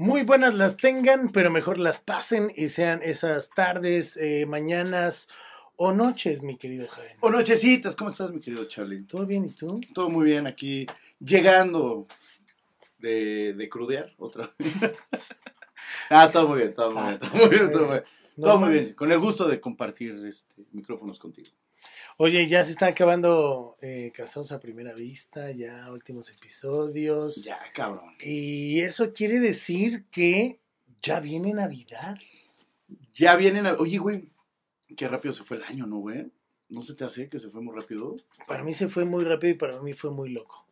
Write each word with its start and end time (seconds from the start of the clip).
Muy 0.00 0.22
buenas 0.22 0.54
las 0.54 0.78
tengan, 0.78 1.28
pero 1.28 1.50
mejor 1.50 1.78
las 1.78 1.98
pasen 1.98 2.50
y 2.56 2.70
sean 2.70 3.02
esas 3.02 3.50
tardes, 3.50 4.16
eh, 4.16 4.46
mañanas 4.46 5.28
o 5.76 5.92
noches, 5.92 6.42
mi 6.42 6.56
querido 6.56 6.88
Jaime. 6.88 7.16
O 7.20 7.28
nochecitas, 7.28 7.96
¿cómo 7.96 8.08
estás, 8.08 8.32
mi 8.32 8.40
querido 8.40 8.64
Charlie? 8.64 9.02
¿Todo 9.02 9.26
bien 9.26 9.44
y 9.44 9.50
tú? 9.50 9.78
Todo 9.92 10.08
muy 10.08 10.24
bien 10.24 10.46
aquí, 10.46 10.86
llegando 11.18 12.06
de, 12.98 13.52
de 13.52 13.68
crudear 13.68 14.10
otra 14.16 14.50
vez. 14.58 14.72
ah, 16.08 16.30
todo 16.32 16.48
muy 16.48 16.60
bien, 16.60 16.74
todo 16.74 16.92
muy 16.92 17.04
bien, 17.04 17.18
todo 17.18 17.30
muy 17.34 17.48
bien, 17.50 17.70
todo 17.70 17.82
muy 17.82 17.90
bien. 17.90 18.04
Todo 18.40 18.58
muy 18.58 18.72
bien, 18.72 18.94
con 18.94 19.12
el 19.12 19.18
gusto 19.18 19.48
de 19.48 19.60
compartir 19.60 20.14
este, 20.24 20.62
micrófonos 20.72 21.18
contigo. 21.18 21.50
Oye, 22.22 22.46
ya 22.48 22.62
se 22.62 22.72
están 22.72 22.90
acabando 22.90 23.78
eh, 23.80 24.12
Casados 24.14 24.52
a 24.52 24.60
Primera 24.60 24.92
Vista, 24.92 25.50
ya 25.52 25.90
últimos 25.90 26.28
episodios. 26.28 27.42
Ya, 27.42 27.58
cabrón. 27.72 28.14
Y 28.22 28.82
eso 28.82 29.14
quiere 29.14 29.38
decir 29.40 30.04
que 30.10 30.58
ya 31.02 31.18
viene 31.20 31.54
Navidad. 31.54 32.18
Ya 33.14 33.36
viene 33.36 33.62
Navidad. 33.62 33.80
Oye, 33.80 33.96
güey, 33.96 34.28
qué 34.98 35.08
rápido 35.08 35.32
se 35.32 35.44
fue 35.44 35.56
el 35.56 35.62
año, 35.62 35.86
¿no, 35.86 35.96
güey? 35.96 36.30
¿No 36.68 36.82
se 36.82 36.92
te 36.92 37.04
hace 37.04 37.30
que 37.30 37.38
se 37.38 37.48
fue 37.48 37.62
muy 37.62 37.74
rápido? 37.74 38.18
Para 38.46 38.64
mí 38.64 38.74
se 38.74 38.90
fue 38.90 39.06
muy 39.06 39.24
rápido 39.24 39.54
y 39.54 39.56
para 39.56 39.80
mí 39.80 39.94
fue 39.94 40.10
muy 40.10 40.28
loco. 40.28 40.66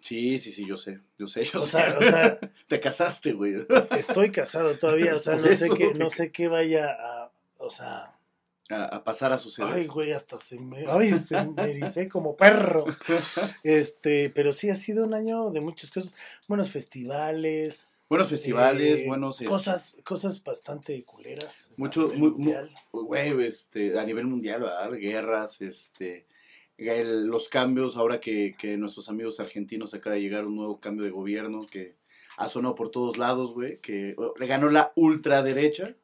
Sí, 0.00 0.40
sí, 0.40 0.50
sí, 0.50 0.66
yo 0.66 0.76
sé, 0.76 0.98
yo 1.16 1.28
sé, 1.28 1.44
yo 1.44 1.60
O 1.60 1.62
sé. 1.62 1.70
sea, 1.78 1.96
o 1.96 2.02
sea, 2.02 2.38
te 2.66 2.80
casaste, 2.80 3.34
güey. 3.34 3.54
estoy 3.96 4.32
casado 4.32 4.76
todavía, 4.76 5.14
o 5.14 5.20
sea, 5.20 5.36
no 5.36 5.46
sé 5.52 5.70
qué, 5.70 5.94
no 5.94 6.10
sé 6.10 6.32
qué 6.32 6.48
vaya 6.48 6.88
a, 6.90 7.30
o 7.58 7.70
sea, 7.70 8.17
A, 8.70 8.84
a 8.96 9.04
pasar 9.04 9.32
a 9.32 9.38
suceder. 9.38 9.72
ay, 9.72 9.86
güey, 9.86 10.12
hasta 10.12 10.38
se 10.40 10.58
me, 10.58 10.84
ay, 10.88 11.12
se 11.14 11.42
me 11.46 11.70
ericé 11.70 12.08
como 12.08 12.36
perro. 12.36 12.84
Este, 13.62 14.30
pero 14.30 14.52
sí 14.52 14.68
ha 14.70 14.76
sido 14.76 15.04
un 15.04 15.14
año 15.14 15.50
de 15.50 15.60
muchas 15.60 15.90
cosas, 15.90 16.12
buenos 16.46 16.70
festivales, 16.70 17.88
Buenos 18.10 18.28
festivales, 18.28 19.00
eh, 19.00 19.04
buenos... 19.06 19.40
es- 19.40 19.48
cosas, 19.48 19.98
cosas 20.04 20.42
bastante 20.42 21.02
culeras. 21.04 21.70
Mucho, 21.76 22.10
muy, 22.14 22.32
güey, 22.92 23.46
este, 23.46 23.98
a 23.98 24.04
nivel 24.04 24.26
mundial, 24.26 24.62
¿verdad? 24.62 24.92
Guerras, 24.92 25.60
este, 25.60 26.26
el- 26.78 27.26
los 27.26 27.48
cambios, 27.50 27.96
ahora 27.96 28.18
que, 28.20 28.54
que 28.58 28.76
nuestros 28.78 29.08
amigos 29.10 29.40
argentinos 29.40 29.92
acaba 29.92 30.14
de 30.14 30.22
llegar 30.22 30.46
un 30.46 30.56
nuevo 30.56 30.80
cambio 30.80 31.04
de 31.04 31.10
gobierno 31.10 31.66
que 31.66 31.96
ha 32.38 32.48
sonado 32.48 32.74
por 32.74 32.90
todos 32.90 33.18
lados, 33.18 33.52
güey, 33.52 33.78
que 33.80 34.14
le 34.38 34.46
ganó 34.46 34.68
la 34.70 34.92
ultraderecha 34.94 35.94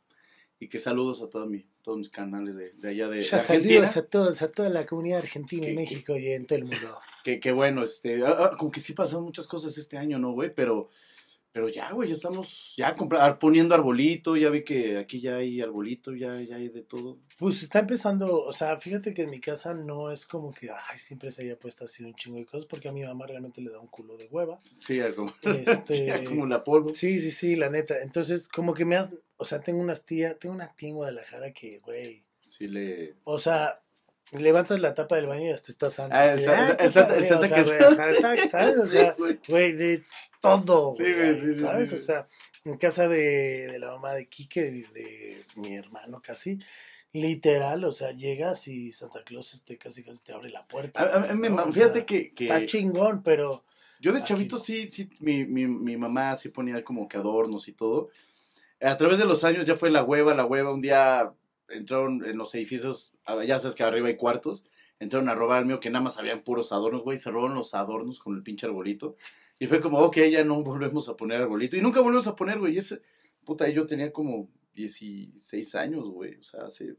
y 0.60 0.68
que 0.68 0.78
saludos 0.78 1.22
a 1.22 1.30
todos, 1.30 1.48
mi, 1.48 1.64
todos 1.84 1.98
mis 1.98 2.08
canales 2.10 2.56
de, 2.56 2.72
de 2.72 2.88
allá 2.88 3.08
de, 3.08 3.16
de 3.18 3.22
Ya 3.22 3.36
Argentina. 3.36 3.68
saludos 3.86 3.96
a 3.98 4.02
todos, 4.08 4.42
a 4.42 4.50
toda 4.50 4.70
la 4.70 4.86
comunidad 4.86 5.18
argentina 5.18 5.62
Que- 5.64 5.70
en 5.70 5.76
México 5.76 6.16
y 6.16 6.28
en 6.32 6.46
todo 6.46 6.58
el 6.58 6.64
mundo. 6.64 6.98
Que, 7.22 7.38
que 7.38 7.52
bueno, 7.52 7.84
este, 7.84 8.22
ah, 8.26 8.36
ah, 8.52 8.56
como 8.58 8.70
que 8.72 8.80
sí 8.80 8.92
pasaron 8.94 9.24
muchas 9.24 9.46
cosas 9.46 9.78
este 9.78 9.96
año, 9.98 10.18
¿no, 10.18 10.32
güey? 10.32 10.52
Pero, 10.54 10.88
pero 11.52 11.68
ya, 11.68 11.90
güey, 11.92 12.08
ya 12.08 12.14
estamos 12.14 12.74
ya 12.76 12.94
poniendo 13.38 13.74
arbolito, 13.74 14.36
ya 14.36 14.50
vi 14.50 14.64
que 14.64 14.98
aquí 14.98 15.20
ya 15.20 15.36
hay 15.36 15.60
arbolito, 15.60 16.14
ya, 16.14 16.40
ya 16.40 16.56
hay 16.56 16.68
de 16.68 16.82
todo. 16.82 17.16
Pues 17.38 17.62
está 17.62 17.78
empezando, 17.80 18.42
o 18.42 18.52
sea, 18.52 18.78
fíjate 18.78 19.14
que 19.14 19.22
en 19.22 19.30
mi 19.30 19.40
casa 19.40 19.74
no 19.74 20.10
es 20.10 20.26
como 20.26 20.52
que, 20.52 20.70
ay, 20.70 20.98
siempre 20.98 21.30
se 21.30 21.42
haya 21.42 21.58
puesto 21.58 21.84
así 21.84 22.02
un 22.04 22.14
chingo 22.14 22.38
de 22.38 22.44
cosas, 22.46 22.66
porque 22.66 22.88
a 22.88 22.92
mi 22.92 23.02
mamá 23.04 23.26
realmente 23.26 23.60
le 23.62 23.70
da 23.70 23.78
un 23.80 23.88
culo 23.88 24.16
de 24.16 24.26
hueva. 24.26 24.60
Sí, 24.80 24.96
ya 24.96 25.14
como, 25.14 25.32
Este, 25.42 26.06
ya 26.06 26.24
como 26.24 26.46
la 26.46 26.62
polvo. 26.64 26.94
Sí, 26.94 27.18
sí, 27.20 27.30
sí, 27.30 27.56
la 27.56 27.70
neta. 27.70 28.02
Entonces, 28.02 28.48
como 28.48 28.74
que 28.74 28.84
me 28.84 28.96
has, 28.96 29.10
o 29.44 29.46
sea, 29.46 29.60
tengo 29.60 29.80
unas 29.80 30.06
tías, 30.06 30.38
tengo 30.38 30.54
una 30.54 30.74
tía 30.74 30.88
en 30.88 30.94
Guadalajara 30.94 31.52
que, 31.52 31.80
güey, 31.80 32.24
Sí 32.46 32.66
le... 32.66 33.14
o 33.24 33.38
sea, 33.38 33.82
levantas 34.32 34.80
la 34.80 34.94
tapa 34.94 35.16
del 35.16 35.26
baño 35.26 35.48
y 35.48 35.50
hasta 35.50 35.70
estás 35.70 35.92
santo. 35.92 36.16
Ah, 36.16 36.34
¿sabes? 38.48 38.78
O 38.78 38.88
sea, 38.88 39.14
güey. 39.48 39.72
de 39.72 40.02
todo, 40.40 40.94
Sí, 40.94 41.12
güey, 41.12 41.34
sí, 41.34 41.54
sí, 41.54 41.60
¿sabes? 41.60 41.90
sí, 41.90 41.94
O 41.96 41.98
sea, 41.98 42.26
en 42.64 42.78
casa 42.78 43.06
de, 43.06 43.68
de 43.70 43.78
la 43.78 43.88
mamá 43.88 44.14
de 44.14 44.30
Quique, 44.30 44.62
de, 44.62 44.86
de 44.94 45.44
mi 45.56 45.76
hermano 45.76 46.22
casi, 46.22 46.58
literal, 47.12 47.84
o 47.84 47.92
sea, 47.92 48.12
llegas 48.12 48.66
y 48.66 48.94
Santa 48.94 49.22
Claus 49.24 49.52
este, 49.52 49.76
casi 49.76 50.02
casi 50.02 50.20
te 50.20 50.32
abre 50.32 50.48
la 50.50 50.66
puerta. 50.66 51.06
Fíjate 51.70 51.98
sea, 51.98 52.06
que, 52.06 52.32
que 52.32 52.44
Está 52.44 52.64
chingón, 52.64 53.22
pero... 53.22 53.62
yo 54.00 54.14
de 54.14 54.22
chavito 54.22 54.56
sí, 54.56 54.88
sí 54.90 55.10
mi, 55.20 55.44
mi, 55.44 55.66
mi 55.66 55.98
mamá 55.98 56.34
sí 56.36 56.48
ponía 56.48 56.82
como 56.82 57.06
que 57.08 57.18
adornos 57.18 57.68
y 57.68 57.72
todo. 57.72 58.08
A 58.84 58.96
través 58.96 59.18
de 59.18 59.24
los 59.24 59.44
años 59.44 59.64
ya 59.66 59.76
fue 59.76 59.90
la 59.90 60.04
hueva, 60.04 60.34
la 60.34 60.44
hueva. 60.44 60.72
Un 60.72 60.80
día 60.82 61.32
entraron 61.68 62.24
en 62.24 62.36
los 62.36 62.54
edificios, 62.54 63.12
ya 63.46 63.58
sabes 63.58 63.74
que 63.74 63.82
arriba 63.82 64.08
hay 64.08 64.16
cuartos, 64.16 64.64
entraron 64.98 65.28
a 65.28 65.34
robar 65.34 65.60
el 65.60 65.66
mío 65.66 65.80
que 65.80 65.90
nada 65.90 66.04
más 66.04 66.18
habían 66.18 66.42
puros 66.42 66.72
adornos, 66.72 67.02
güey, 67.02 67.16
se 67.18 67.30
robaron 67.30 67.56
los 67.56 67.74
adornos 67.74 68.18
con 68.18 68.36
el 68.36 68.42
pinche 68.42 68.66
arbolito. 68.66 69.16
Y 69.58 69.66
fue 69.66 69.80
como, 69.80 69.98
ok, 70.00 70.16
ya 70.30 70.44
no 70.44 70.62
volvemos 70.62 71.08
a 71.08 71.16
poner 71.16 71.40
arbolito. 71.40 71.76
Y 71.76 71.80
nunca 71.80 72.00
volvemos 72.00 72.26
a 72.26 72.36
poner, 72.36 72.58
güey. 72.58 72.74
Y 72.74 72.78
ese, 72.78 73.00
puta, 73.44 73.68
yo 73.68 73.86
tenía 73.86 74.12
como 74.12 74.50
16 74.74 75.74
años, 75.76 76.08
güey. 76.10 76.36
O 76.36 76.42
sea, 76.42 76.62
hace... 76.64 76.96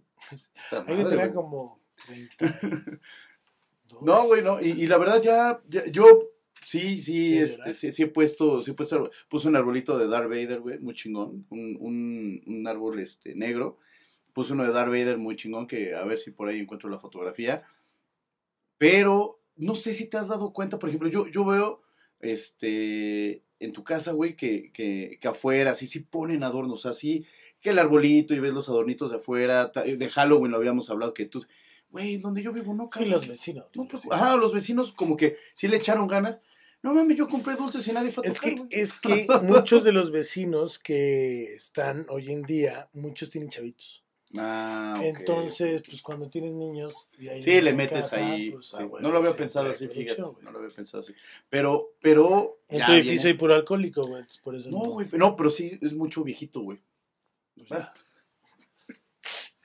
madre, 0.71 1.05
tenía 1.05 1.33
como 1.33 1.81
32. 2.07 2.99
No, 4.01 4.25
güey, 4.25 4.41
no. 4.41 4.59
Y, 4.61 4.71
y 4.71 4.87
la 4.87 4.97
verdad 4.97 5.21
ya, 5.21 5.61
ya- 5.67 5.85
yo 5.87 6.31
sí, 6.65 7.01
sí, 7.01 7.29
¿Qué 7.29 7.41
este, 7.41 7.73
sí, 7.73 7.91
sí 7.91 8.03
he 8.03 8.07
puesto, 8.07 8.61
sí 8.61 8.71
he 8.71 8.73
puesto, 8.73 9.11
puse 9.29 9.47
un 9.47 9.55
arbolito 9.55 9.97
de 9.97 10.07
Darth 10.07 10.29
Vader, 10.29 10.59
güey, 10.59 10.79
muy 10.79 10.93
chingón. 10.95 11.45
Un, 11.49 11.77
un, 11.79 12.41
un 12.45 12.67
árbol 12.67 12.99
este, 12.99 13.35
negro. 13.35 13.77
Puse 14.33 14.53
uno 14.53 14.63
de 14.63 14.71
Darth 14.71 14.89
Vader 14.89 15.17
muy 15.17 15.35
chingón, 15.35 15.67
que 15.67 15.95
a 15.95 16.03
ver 16.03 16.17
si 16.19 16.31
por 16.31 16.49
ahí 16.49 16.59
encuentro 16.59 16.89
la 16.89 16.99
fotografía. 16.99 17.63
Pero 18.77 19.39
no 19.55 19.75
sé 19.75 19.93
si 19.93 20.09
te 20.09 20.17
has 20.17 20.27
dado 20.27 20.51
cuenta, 20.51 20.79
por 20.79 20.89
ejemplo, 20.89 21.07
yo, 21.07 21.27
yo 21.27 21.45
veo 21.45 21.81
este 22.19 23.43
en 23.59 23.71
tu 23.71 23.83
casa, 23.83 24.11
güey, 24.11 24.35
que, 24.35 24.71
que, 24.73 25.17
que 25.21 25.27
afuera, 25.27 25.75
sí, 25.75 25.87
sí 25.87 26.01
ponen 26.01 26.43
adornos, 26.43 26.85
así, 26.85 27.25
que 27.61 27.69
el 27.69 27.79
arbolito 27.79 28.33
y 28.33 28.39
ves 28.39 28.53
los 28.53 28.67
adornitos 28.67 29.11
de 29.11 29.17
afuera, 29.17 29.67
de 29.67 30.09
Halloween 30.09 30.51
lo 30.51 30.57
habíamos 30.57 30.89
hablado, 30.89 31.13
que 31.13 31.25
tú, 31.25 31.45
güey, 31.89 32.17
donde 32.17 32.43
yo 32.43 32.51
vivo 32.51 32.73
no, 32.73 32.85
Y 32.85 32.89
cabrón. 32.89 33.11
los 33.11 33.27
vecinos. 33.27 33.65
No, 33.73 33.83
los 33.83 33.91
pues, 33.91 34.03
vecinos. 34.03 34.21
ajá, 34.21 34.35
los 34.35 34.53
vecinos 34.53 34.91
como 34.91 35.15
que 35.15 35.37
sí 35.53 35.67
le 35.67 35.77
echaron 35.77 36.07
ganas. 36.07 36.41
No 36.85 36.93
mames, 36.93 37.17
yo 37.17 37.27
compré 37.27 37.55
dulces 37.55 37.87
y 37.87 37.91
nadie 37.93 38.11
fue 38.11 38.25
a 38.25 38.29
Es 38.29 38.35
tocar, 38.35 38.49
que, 38.51 38.55
güey. 38.57 38.69
es 38.71 38.93
que 38.93 39.27
muchos 39.41 39.83
de 39.83 39.91
los 39.91 40.11
vecinos 40.11 40.77
que 40.79 41.53
están 41.55 42.05
hoy 42.09 42.31
en 42.31 42.43
día, 42.43 42.89
muchos 42.93 43.29
tienen 43.29 43.49
chavitos. 43.49 44.03
Ah, 44.37 44.95
ok, 44.97 45.03
Entonces, 45.05 45.81
pues 45.87 46.01
cuando 46.01 46.29
tienes 46.29 46.53
niños 46.53 47.11
y 47.17 47.27
hay 47.29 47.41
Sí, 47.41 47.61
le 47.61 47.73
metes 47.73 48.09
casa, 48.09 48.25
ahí. 48.33 48.51
pues, 48.51 48.67
sí. 48.67 48.75
ah, 48.79 48.83
bueno, 48.83 49.07
no 49.07 49.11
lo 49.13 49.19
había 49.19 49.31
sí, 49.31 49.37
pensado 49.37 49.69
así, 49.71 49.87
fíjate. 49.87 50.21
No 50.41 50.51
lo 50.51 50.59
había 50.59 50.69
pensado 50.75 51.01
así. 51.01 51.13
Pero, 51.49 51.93
pero. 52.01 52.59
En 52.67 52.79
ya 52.79 52.85
tu 52.87 52.91
edificio 52.93 53.13
viene- 53.15 53.29
hay 53.29 53.33
puro 53.37 53.55
alcohólico, 53.55 54.05
güey. 54.05 54.23
Por 54.43 54.55
eso 54.55 54.69
No, 54.69 54.79
güey. 54.91 55.07
No, 55.13 55.35
pero 55.35 55.49
sí, 55.49 55.77
es 55.81 55.93
mucho 55.93 56.23
viejito, 56.23 56.61
güey. 56.61 56.79
pues 57.55 57.69
ya. 57.69 57.93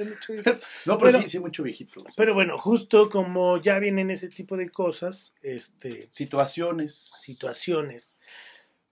Es 0.00 0.08
mucho- 0.08 0.32
No, 0.86 0.98
pero 0.98 1.20
sí, 1.20 1.28
sí, 1.28 1.38
mucho 1.38 1.62
viejito. 1.62 2.02
Pero 2.16 2.34
bueno, 2.34 2.58
justo 2.58 3.10
como 3.10 3.58
ya 3.58 3.78
vienen 3.78 4.10
ese 4.10 4.28
tipo 4.28 4.56
de 4.56 4.70
cosas, 4.70 5.34
este, 5.42 6.08
Situaciones. 6.10 6.94
situaciones 6.96 8.16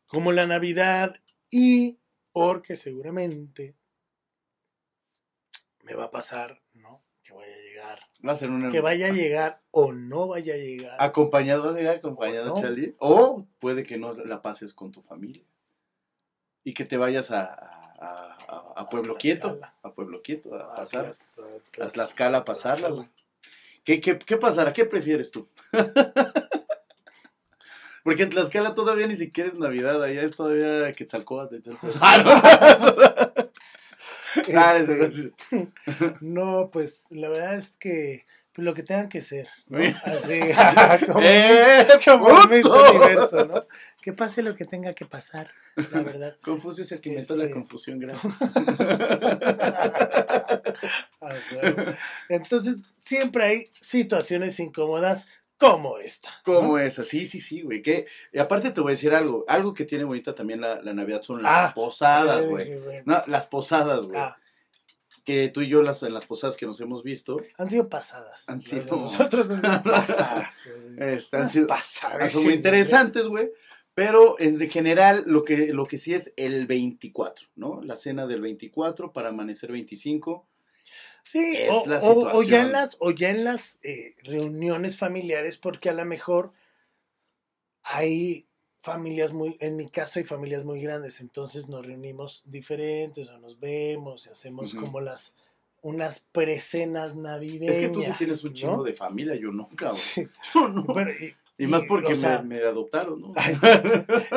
como 0.07 0.33
la 0.33 0.47
Navidad 0.47 1.17
y 1.51 1.99
porque 2.33 2.77
seguramente 2.77 3.75
me 5.85 5.95
va 5.95 6.05
a 6.05 6.11
pasar, 6.11 6.61
¿no? 6.75 7.03
Que 7.23 7.33
vaya 7.33 7.55
a 7.55 7.59
llegar, 7.59 8.01
Va 8.27 8.33
a 8.33 8.37
ser 8.37 8.51
una. 8.51 8.69
que 8.71 8.81
vaya 8.81 9.07
a 9.09 9.13
llegar 9.13 9.63
o 9.71 9.93
no 9.93 10.27
vaya 10.29 10.55
a 10.55 10.59
llegar. 10.59 10.97
Acompañado, 10.99 11.63
vas 11.65 11.75
a 11.75 11.79
llegar 11.79 11.97
acompañado, 11.97 12.53
O 12.53 12.57
no. 12.57 12.63
Charlie. 12.63 12.95
O 12.99 13.47
puede 13.59 13.85
que 13.85 13.97
no 13.99 14.13
la 14.15 14.43
pases 14.43 14.73
con 14.75 14.93
tu 14.93 15.03
familia. 15.03 15.45
Y 16.65 16.75
que 16.75 16.85
te 16.85 16.97
vayas 16.97 17.31
a, 17.31 17.78
a, 17.99 18.37
a- 18.49 18.73
a 18.77 18.89
Pueblo 18.89 19.17
Quieto. 19.17 19.59
A 19.83 19.93
Pueblo 19.93 20.23
Quieto, 20.23 20.55
a 20.55 20.75
pasar. 20.77 21.07
A 21.07 21.11
Tlax- 21.11 21.93
Tlaxcala 21.93 22.39
a 22.39 22.45
pasarla, 22.45 22.89
güey. 22.91 23.09
¿Qué, 23.85 24.01
qué, 24.01 24.19
¿Qué 24.19 24.37
pasará? 24.37 24.73
¿Qué 24.73 24.85
prefieres 24.85 25.31
tú? 25.31 25.49
Porque 28.05 28.23
en 28.23 28.31
Tlaxcala 28.31 28.75
todavía 28.75 29.07
ni 29.07 29.17
siquiera 29.17 29.51
es 29.51 29.59
Navidad, 29.59 30.03
allá 30.03 30.23
es 30.23 30.35
todavía 30.35 30.93
Quetzalcóatl. 30.93 31.57
No, 36.21 36.71
pues 36.73 37.05
la 37.11 37.29
verdad 37.29 37.55
es 37.57 37.69
que 37.77 38.25
pues, 38.59 38.65
lo 38.67 38.75
que 38.75 38.83
tengan 38.83 39.09
que 39.09 39.21
ser, 39.21 39.47
¿no? 39.69 39.79
Así, 39.79 40.41
como, 41.07 41.21
¡Eh, 41.23 41.87
como 42.05 42.43
en 42.43 42.53
este 42.55 42.69
universo, 42.69 43.45
¿no? 43.45 43.67
Que 44.03 44.13
pase 44.13 44.43
lo 44.43 44.57
que 44.57 44.65
tenga 44.65 44.95
que 44.95 45.07
pasar, 45.07 45.49
la 45.93 46.03
verdad. 46.03 46.37
Confucio 46.43 46.83
es 46.83 46.91
el 46.91 47.01
que 47.01 47.11
inventó 47.11 47.37
la 47.37 47.45
Este- 47.45 47.55
confusión, 47.55 48.01
gracias. 48.01 48.35
Ah. 51.21 51.35
Entonces, 52.29 52.79
siempre 52.99 53.45
hay 53.45 53.71
situaciones 53.81 54.59
incómodas 54.59 55.27
como 55.57 55.99
esta. 55.99 56.29
¿no? 56.47 56.55
¿Cómo 56.55 56.79
es? 56.79 56.95
Sí, 56.95 57.27
sí, 57.27 57.39
sí, 57.41 57.63
güey. 57.63 57.81
Que, 57.83 58.07
y 58.33 58.39
aparte 58.39 58.71
te 58.73 58.81
voy 58.81 58.91
a 58.91 58.95
decir 58.95 59.15
algo. 59.15 59.45
Algo 59.49 59.73
que 59.75 59.85
tiene 59.85 60.03
bonita 60.05 60.35
también 60.35 60.61
la, 60.61 60.81
la 60.83 60.93
Navidad 60.95 61.23
son 61.23 61.43
las 61.43 61.53
Ah, 61.71 61.73
posadas, 61.75 62.45
güey. 62.47 62.77
bueno. 62.79 63.03
No, 63.07 63.23
las 63.27 63.47
posadas, 63.47 64.03
güey. 64.05 64.19
Ah, 64.19 64.37
Que 65.29 65.49
tú 65.51 65.61
y 65.61 65.69
yo 65.69 65.83
las, 65.83 66.03
en 66.03 66.15
las 66.15 66.25
posadas 66.25 66.57
que 66.57 66.65
nos 66.65 66.81
hemos 66.81 67.03
visto, 67.03 67.37
han 67.59 67.69
sido 67.69 67.91
pasadas. 67.91 68.49
Han 68.49 68.63
sido- 68.63 68.97
Nosotros 68.97 69.51
han 69.51 69.61
sido 69.61 69.83
pasadas. 69.85 70.55
este, 70.97 71.37
han 71.37 71.51
sido 71.51 71.67
pasadas. 71.67 72.33
son 72.33 72.45
muy 72.45 72.55
interesantes, 72.55 73.27
güey. 73.27 73.51
Pero 73.93 74.37
en 74.41 74.59
general, 74.71 75.25
lo 75.27 75.45
que, 75.45 75.75
lo 75.75 75.85
que 75.85 75.99
sí 75.99 76.15
es 76.15 76.33
el 76.37 76.67
24, 76.67 77.47
¿no? 77.57 77.83
La 77.83 77.97
cena 77.97 78.27
del 78.27 78.41
24 78.41 79.13
para 79.13 79.29
amanecer 79.29 79.71
25. 79.71 80.49
Sí, 81.25 81.57
Es 81.59 81.71
o, 81.73 81.83
la 81.87 81.99
o- 81.99 82.39
o 82.39 82.43
ya 82.43 82.63
en 82.63 82.73
las, 82.73 82.97
o 83.01 83.11
ya 83.11 83.29
en 83.29 83.45
las 83.45 83.81
eh, 83.83 84.15
reuniones 84.23 84.97
familiares, 84.97 85.59
porque 85.59 85.91
a 85.91 85.93
lo 85.93 86.07
mejor 86.07 86.55
hay 87.83 88.48
familias 88.81 89.33
muy, 89.33 89.57
en 89.61 89.77
mi 89.77 89.89
caso 89.89 90.19
hay 90.19 90.25
familias 90.25 90.65
muy 90.65 90.81
grandes, 90.81 91.21
entonces 91.21 91.69
nos 91.69 91.85
reunimos 91.85 92.45
diferentes 92.47 93.29
o 93.31 93.39
nos 93.39 93.59
vemos 93.59 94.27
y 94.27 94.31
hacemos 94.31 94.75
como 94.75 95.01
las 95.01 95.33
unas 95.81 96.21
precenas 96.33 97.15
navideñas. 97.15 97.77
Es 97.77 97.87
que 97.87 97.93
tú 97.93 98.03
sí 98.03 98.13
tienes 98.19 98.45
un 98.45 98.55
chingo 98.55 98.77
¿no? 98.79 98.83
de 98.83 98.95
familia, 98.95 99.35
yo 99.37 99.53
no, 99.53 99.69
cabrón. 99.69 99.97
Sí, 99.97 100.29
Yo 100.55 100.69
no. 100.69 100.85
y, 101.11 101.35
y 101.59 101.67
más 101.67 101.83
porque 101.89 102.13
o 102.13 102.17
sea, 102.17 102.41
me, 102.43 102.57
me 102.57 102.63
adoptaron, 102.63 103.21
¿no? 103.21 103.33
Ay, 103.37 103.55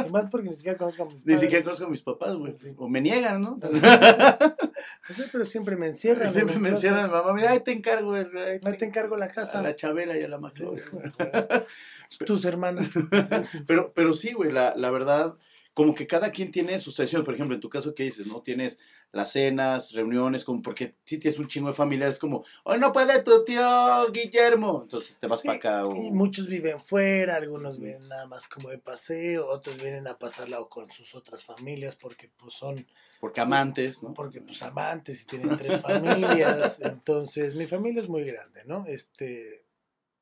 y 0.07 0.09
más 0.11 0.27
porque 0.31 0.49
ni 0.49 0.55
siquiera 0.55 0.77
conozco 0.77 1.03
a 1.03 1.05
mis 1.05 1.17
Ni 1.25 1.33
padres. 1.33 1.39
siquiera 1.41 1.63
conozco 1.63 1.85
a 1.85 1.89
mis 1.89 2.01
papás, 2.01 2.35
güey. 2.35 2.53
Sí. 2.53 2.73
O 2.77 2.89
me 2.89 2.99
niegan, 2.99 3.41
¿no? 3.41 3.59
No 3.61 5.15
sé, 5.15 5.23
pero 5.31 5.45
siempre 5.45 5.75
me 5.75 5.87
encierran. 5.87 6.33
Siempre 6.33 6.57
me 6.57 6.69
el 6.69 6.73
encierran, 6.75 7.11
mamá, 7.11 7.33
mira, 7.33 7.51
ahí 7.51 7.59
te 7.59 7.71
encargo. 7.71 8.15
el- 8.15 8.35
ahí 8.37 8.59
Ahí 8.63 8.77
te 8.77 8.85
encargo 8.85 9.17
la 9.17 9.25
a 9.25 9.31
casa. 9.31 9.61
la 9.61 9.75
Chabela 9.75 10.17
y 10.17 10.23
a 10.23 10.27
la 10.27 10.37
güey. 10.59 10.81
Tus 12.25 12.43
hermanas. 12.45 12.91
Pero, 13.67 13.93
pero 13.93 14.13
sí, 14.13 14.33
güey, 14.33 14.51
la, 14.51 14.73
la 14.75 14.91
verdad, 14.91 15.37
como 15.73 15.95
que 15.95 16.07
cada 16.07 16.31
quien 16.31 16.51
tiene 16.51 16.77
sus 16.79 16.95
tradiciones. 16.95 17.25
Por 17.25 17.33
ejemplo, 17.33 17.55
en 17.55 17.61
tu 17.61 17.69
caso, 17.69 17.95
¿qué 17.95 18.03
dices? 18.03 18.27
¿No? 18.27 18.41
Tienes 18.41 18.79
las 19.11 19.31
cenas, 19.31 19.91
reuniones, 19.91 20.45
como 20.45 20.61
porque 20.61 20.95
si 21.03 21.17
tienes 21.17 21.39
un 21.39 21.47
chingo 21.47 21.67
de 21.67 21.73
familia, 21.73 22.07
es 22.07 22.17
como, 22.17 22.45
hoy 22.63 22.79
no 22.79 22.93
puede 22.93 23.21
tu 23.23 23.43
tío 23.43 24.09
Guillermo. 24.11 24.81
Entonces 24.83 25.19
te 25.19 25.27
vas 25.27 25.41
para 25.41 25.57
acá. 25.57 25.85
O... 25.85 25.95
Y 25.95 26.11
muchos 26.11 26.47
viven 26.47 26.81
fuera, 26.81 27.35
algunos 27.35 27.77
vienen 27.77 28.07
nada 28.07 28.25
más 28.25 28.47
como 28.47 28.69
de 28.69 28.77
paseo, 28.77 29.47
otros 29.47 29.81
vienen 29.81 30.07
a 30.07 30.17
pasarla 30.17 30.59
o 30.59 30.69
con 30.69 30.89
sus 30.91 31.13
otras 31.15 31.43
familias 31.43 31.95
porque 31.95 32.29
pues 32.37 32.53
son, 32.53 32.85
Porque 33.19 33.41
amantes, 33.41 34.01
¿no? 34.01 34.13
porque 34.13 34.41
pues 34.41 34.63
amantes 34.63 35.23
y 35.23 35.25
tienen 35.25 35.57
tres 35.57 35.81
familias. 35.81 36.79
Entonces, 36.83 37.55
mi 37.55 37.67
familia 37.67 38.01
es 38.01 38.09
muy 38.09 38.23
grande, 38.23 38.63
¿no? 38.65 38.85
Este, 38.85 39.60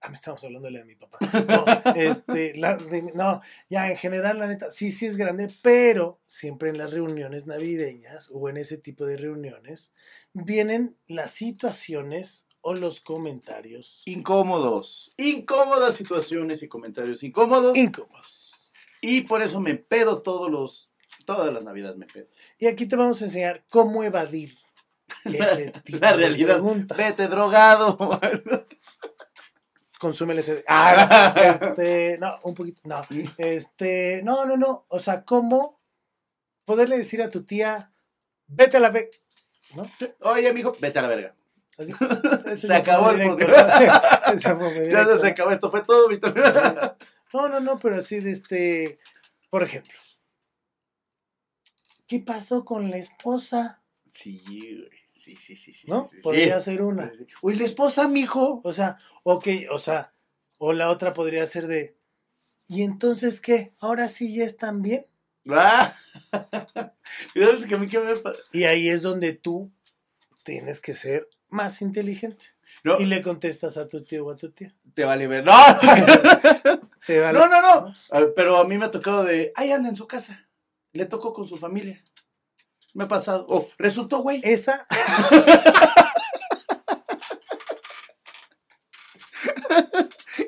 ah, 0.02 0.10
me 0.10 0.16
estamos 0.16 0.44
hablando 0.44 0.68
de 0.68 0.72
la 0.74 0.80
de 0.80 0.86
mi 0.86 0.96
papá. 0.96 1.18
No, 1.48 1.66
este, 1.96 2.56
la 2.58 2.78
de 2.78 3.02
no, 3.14 3.42
ya 3.70 3.90
en 3.90 3.98
general, 3.98 4.40
la 4.40 4.48
neta, 4.48 4.72
sí, 4.72 4.92
sí 4.92 5.06
es 5.06 5.18
grande, 5.18 5.54
pero 5.62 6.20
siempre 6.26 6.70
en 6.70 6.78
las 6.78 6.92
reuniones 6.92 7.46
navideñas 7.48 8.30
o 8.34 8.50
en 8.50 8.58
ese 8.58 8.78
tipo 8.78 9.06
de 9.06 9.18
reuniones 9.18 9.92
vienen 10.34 10.98
las 11.08 11.32
situaciones 11.32 12.48
o 12.62 12.74
los 12.74 13.00
comentarios 13.02 14.04
Incómodos. 14.06 15.14
Incómodas 15.18 15.96
situaciones 15.96 16.62
y 16.62 16.68
comentarios 16.68 17.24
incómodos. 17.24 17.78
incómodos. 17.78 18.72
Y 19.02 19.22
por 19.22 19.42
eso 19.42 19.62
me 19.62 19.76
pedo 19.76 20.22
todos 20.22 20.52
los, 20.52 20.92
todas 21.26 21.54
las 21.54 21.64
navidades 21.64 21.96
me 21.98 22.06
pedo. 22.06 22.28
Y 22.58 22.68
aquí 22.68 22.86
te 22.86 22.98
vamos 22.98 23.22
a 23.22 23.26
enseñar 23.26 23.64
cómo 23.70 24.04
evadir 24.04 24.58
ese 25.26 25.72
tipo 25.84 26.00
La 26.00 26.12
de 26.12 26.18
realidad. 26.18 26.56
preguntas. 26.56 26.98
Vete 26.98 27.28
drogado. 27.28 27.98
Consume 30.00 30.34
ese. 30.40 30.64
Ah, 30.68 31.36
este, 31.38 32.18
no, 32.18 32.40
un 32.44 32.56
poquito. 32.56 32.82
No, 32.86 33.06
este, 33.38 34.24
no, 34.24 34.46
no, 34.46 34.58
no. 34.58 34.86
O 34.88 35.00
sea, 35.00 35.24
¿cómo 35.24 35.80
poderle 36.70 37.00
decir 37.00 37.20
a 37.24 37.32
tu 37.32 37.44
tía, 37.46 37.92
vete 38.46 38.78
a 38.78 38.80
la 38.80 38.90
ve. 38.90 39.10
¿No? 39.74 39.90
Oye, 40.20 40.54
mijo, 40.54 40.78
vete 40.80 41.00
a 41.00 41.02
la 41.02 41.08
verga. 41.08 41.36
Así. 41.80 41.94
Se 42.56 42.76
acabó 42.76 43.10
el 43.10 43.18
muy 43.28 43.38
Ya 44.92 45.18
se 45.18 45.28
acabó, 45.30 45.50
esto 45.50 45.72
fue 45.72 45.82
todo. 45.82 46.08
No, 47.34 47.50
no, 47.50 47.60
no, 47.60 47.80
pero 47.80 47.96
así 47.96 48.20
de 48.20 48.30
este. 48.30 49.00
Por 49.50 49.64
ejemplo, 49.64 49.98
¿qué 52.06 52.20
pasó 52.20 52.64
con 52.66 52.92
la 52.92 52.98
esposa? 52.98 53.82
Sí, 54.06 54.44
güey. 54.46 54.99
Sí, 55.38 55.56
sí, 55.56 55.56
sí, 55.56 55.74
sí. 55.74 55.88
¿No? 55.90 56.08
sí. 56.12 56.18
Podría 56.22 56.60
ser 56.62 56.82
una. 56.82 57.12
Uy, 57.42 57.56
la 57.56 57.66
esposa, 57.66 58.08
mijo. 58.08 58.62
O 58.64 58.74
sea, 58.74 58.98
ok, 59.24 59.48
o 59.72 59.80
sea, 59.80 60.14
o 60.58 60.74
la 60.74 60.90
otra 60.90 61.14
podría 61.14 61.46
ser 61.48 61.68
de. 61.68 61.96
¿Y 62.68 62.84
entonces 62.84 63.42
qué? 63.42 63.74
¿Ahora 63.80 64.10
sí 64.10 64.36
ya 64.36 64.46
están 64.46 64.82
bien? 64.82 65.06
Ah. 65.50 65.94
Y 68.52 68.64
ahí 68.64 68.90
es 68.90 69.02
donde 69.02 69.34
tú 69.34 69.72
tienes 70.44 70.80
que 70.80 70.94
ser 70.94 71.28
más 71.50 71.82
inteligente. 71.82 72.46
No, 72.84 73.00
Y 73.00 73.06
le 73.06 73.22
contestas 73.22 73.78
a 73.78 73.88
tu 73.88 74.04
tío 74.04 74.26
o 74.26 74.32
a 74.32 74.38
tu 74.38 74.52
tía. 74.52 74.74
te 74.94 75.04
vale 75.04 75.28
ver. 75.28 75.44
No, 75.44 75.52
Te 77.06 77.20
vale- 77.20 77.38
no, 77.38 77.48
no, 77.48 77.62
no. 77.62 77.96
Pero 78.36 78.58
a 78.58 78.64
mí 78.66 78.78
me 78.78 78.86
ha 78.86 78.92
tocado 78.92 79.24
de, 79.24 79.52
ahí 79.56 79.72
anda 79.72 79.90
en 79.90 79.96
su 79.96 80.08
casa. 80.08 80.48
Le 80.94 81.06
tocó 81.06 81.34
con 81.34 81.48
su 81.48 81.58
familia. 81.58 82.04
Me 82.94 83.06
ha 83.06 83.08
pasado. 83.08 83.46
Oh, 83.50 83.68
resultó, 83.78 84.20
güey. 84.20 84.42
Esa. 84.44 84.86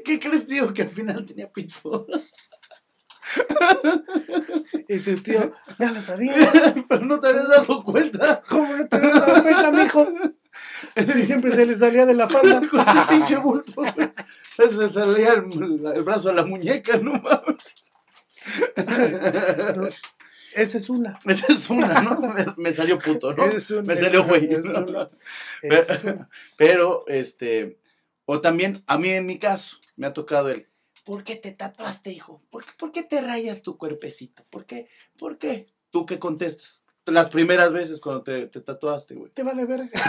¿Qué 0.05 0.19
crees, 0.19 0.47
tío? 0.47 0.73
Que 0.73 0.83
al 0.83 0.89
final 0.89 1.25
tenía 1.25 1.51
pito. 1.51 2.05
Y 4.88 4.99
tu 4.99 5.15
tío, 5.21 5.53
ya 5.79 5.91
lo 5.91 6.01
sabía. 6.01 6.33
Pero 6.89 7.05
no 7.05 7.19
te 7.19 7.27
habías 7.29 7.47
dado 7.47 7.83
cuenta. 7.83 8.41
¿Cómo 8.49 8.75
no 8.75 8.88
te 8.88 8.97
habías 8.97 9.13
dado 9.13 9.43
cuenta, 9.43 9.71
mijo? 9.71 10.07
Y 10.95 11.23
siempre 11.23 11.51
se 11.51 11.65
le 11.65 11.77
salía 11.77 12.05
de 12.05 12.13
la 12.13 12.27
falda. 12.27 12.61
Con 12.69 12.81
ese 12.81 12.99
pinche 13.09 13.38
bulto, 13.38 13.73
güey. 13.75 14.11
Se 14.57 14.89
salía 14.89 15.33
el, 15.33 15.85
el 15.95 16.03
brazo 16.03 16.29
a 16.29 16.33
la 16.33 16.45
muñeca, 16.45 16.97
no 16.97 17.13
mames. 17.13 17.63
Esa 20.56 20.77
es 20.77 20.89
una. 20.89 21.19
Esa 21.25 21.53
es 21.53 21.69
una, 21.69 22.01
¿no? 22.01 22.19
Me, 22.19 22.45
me 22.57 22.74
salió 22.74 23.00
puto, 23.00 23.33
¿no? 23.33 23.45
Es 23.45 23.71
una, 23.71 23.81
me 23.83 23.95
salió 23.95 24.25
güey. 24.25 24.51
es 24.51 24.65
una. 24.65 25.09
Es 25.62 26.03
una. 26.03 26.30
Pero, 26.57 27.06
este, 27.07 27.80
o 28.25 28.42
también, 28.42 28.83
a 28.88 28.98
mí 28.98 29.09
en 29.09 29.25
mi 29.25 29.39
caso, 29.39 29.77
me 29.95 30.07
ha 30.07 30.13
tocado 30.13 30.50
el, 30.50 30.68
¿por 31.03 31.24
qué 31.24 31.36
te 31.36 31.51
tatuaste, 31.51 32.12
hijo? 32.12 32.42
¿Por 32.50 32.65
qué, 32.65 32.71
por 32.77 32.92
qué 32.92 33.03
te 33.03 33.21
rayas 33.21 33.62
tu 33.62 33.77
cuerpecito? 33.77 34.44
¿Por 34.50 34.65
qué? 34.65 34.88
¿Por 35.18 35.38
qué? 35.38 35.68
¿Tú 35.89 36.06
qué 36.06 36.19
contestas? 36.19 36.83
Las 37.06 37.30
primeras 37.30 37.71
veces 37.74 38.00
cuando 38.00 38.24
te, 38.24 38.48
te 38.48 38.62
tatuaste, 38.62 39.15
güey. 39.15 39.31
Te 39.31 39.44
vale 39.44 39.65
ver. 39.65 39.89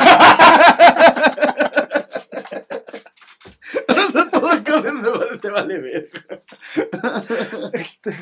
Te 5.41 5.51
vale 5.51 5.79
ver. 5.79 6.11
Este, 7.73 8.13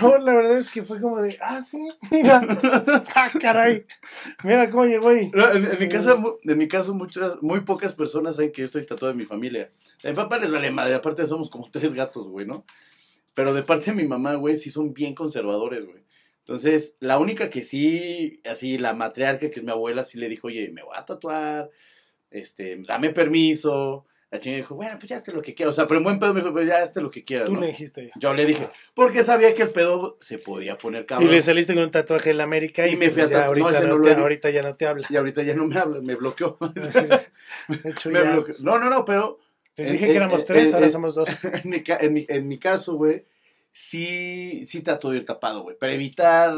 no, 0.00 0.18
la 0.18 0.34
verdad 0.34 0.58
es 0.58 0.70
que 0.70 0.82
fue 0.82 1.00
como 1.00 1.20
de, 1.20 1.36
ah, 1.40 1.62
sí, 1.62 1.78
mira. 2.10 2.40
Ah, 3.14 3.30
caray. 3.40 3.86
Mira 4.42 4.70
cómo 4.70 4.84
llegó 4.84 5.08
ahí. 5.08 5.30
No, 5.34 5.52
en, 5.52 5.64
en 5.70 5.78
mi 5.78 5.88
casa, 5.88 6.16
mu- 6.16 6.34
en 6.42 6.58
mi 6.58 6.68
caso, 6.68 6.94
muchas, 6.94 7.40
muy 7.42 7.60
pocas 7.60 7.94
personas 7.94 8.36
saben 8.36 8.52
que 8.52 8.62
yo 8.62 8.66
estoy 8.66 8.84
tatuado 8.86 9.12
en 9.12 9.18
mi 9.18 9.24
familia. 9.26 9.70
A 10.04 10.08
mi 10.08 10.14
papá 10.14 10.38
les 10.38 10.50
vale 10.50 10.70
madre, 10.70 10.94
aparte 10.94 11.26
somos 11.26 11.48
como 11.50 11.70
tres 11.70 11.94
gatos, 11.94 12.28
güey, 12.28 12.46
¿no? 12.46 12.64
Pero 13.34 13.52
de 13.54 13.62
parte 13.62 13.86
de 13.90 13.96
mi 13.96 14.04
mamá, 14.06 14.34
güey, 14.34 14.56
sí 14.56 14.70
son 14.70 14.92
bien 14.94 15.14
conservadores, 15.14 15.86
güey. 15.86 16.04
Entonces, 16.40 16.96
la 17.00 17.18
única 17.18 17.48
que 17.50 17.62
sí, 17.62 18.40
así, 18.44 18.78
la 18.78 18.92
matriarca, 18.92 19.50
que 19.50 19.60
es 19.60 19.64
mi 19.64 19.70
abuela, 19.70 20.04
sí 20.04 20.18
le 20.18 20.28
dijo, 20.28 20.48
oye, 20.48 20.70
me 20.70 20.82
voy 20.82 20.94
a 20.96 21.04
tatuar, 21.04 21.70
este, 22.30 22.76
dame 22.86 23.10
permiso. 23.10 24.06
La 24.34 24.40
chinga 24.40 24.56
dijo, 24.56 24.74
bueno, 24.74 24.96
pues 24.98 25.08
ya 25.10 25.16
hazte 25.18 25.30
lo 25.32 25.40
que 25.42 25.54
quieras. 25.54 25.74
O 25.74 25.76
sea, 25.76 25.86
pero 25.86 25.98
en 25.98 26.04
buen 26.04 26.18
pedo 26.18 26.34
me 26.34 26.40
dijo, 26.40 26.52
pues 26.52 26.66
ya 26.66 26.78
hazte 26.82 27.00
lo 27.00 27.08
que 27.10 27.24
quieras, 27.24 27.46
Tú 27.46 27.54
¿no? 27.54 27.60
le 27.60 27.68
dijiste. 27.68 28.10
Yo 28.16 28.34
le 28.34 28.44
dije, 28.46 28.68
porque 28.92 29.22
sabía 29.22 29.54
que 29.54 29.62
el 29.62 29.70
pedo 29.70 30.16
se 30.20 30.38
podía 30.38 30.76
poner 30.76 31.06
cabrón. 31.06 31.28
Y 31.28 31.32
le 31.32 31.40
saliste 31.40 31.72
con 31.72 31.84
un 31.84 31.90
tatuaje 31.92 32.30
en 32.30 32.38
la 32.38 32.44
América 32.44 32.86
y, 32.86 32.94
Y 32.94 32.96
me 32.96 33.10
fui 33.10 33.22
pues 33.22 33.26
a 33.26 33.30
ya 33.30 33.46
tatu- 33.46 33.58
no, 33.58 33.64
ahorita, 33.66 33.80
no 33.86 33.96
no 33.98 34.02
te, 34.02 34.12
ahorita 34.14 34.50
ya 34.50 34.62
no 34.62 34.74
te 34.74 34.86
habla. 34.88 35.06
Y 35.08 35.16
ahorita 35.16 35.42
ya 35.44 35.54
no 35.54 35.66
me 35.66 35.78
habla, 35.78 36.00
me 36.02 36.16
bloqueó. 36.16 36.58
De 37.68 37.90
hecho, 37.90 38.10
Me 38.10 38.18
ya 38.24 38.32
bloqueó. 38.32 38.54
No, 38.58 38.78
no, 38.80 38.90
no, 38.90 39.04
pero 39.04 39.38
les 39.76 39.92
dije 39.92 40.06
que 40.06 40.16
éramos 40.16 40.44
tres, 40.44 40.74
ahora 40.74 40.88
somos 40.88 41.14
dos. 41.14 41.28
en 41.64 41.70
mi, 41.70 41.82
mi, 42.10 42.26
en 42.28 42.48
mi 42.48 42.58
caso, 42.58 42.96
güey, 42.96 43.24
sí, 43.70 44.64
sí 44.66 44.80
trato 44.82 45.10
de 45.10 45.18
ir 45.18 45.24
tapado, 45.24 45.62
güey, 45.62 45.76
para 45.78 45.92
evitar 45.92 46.54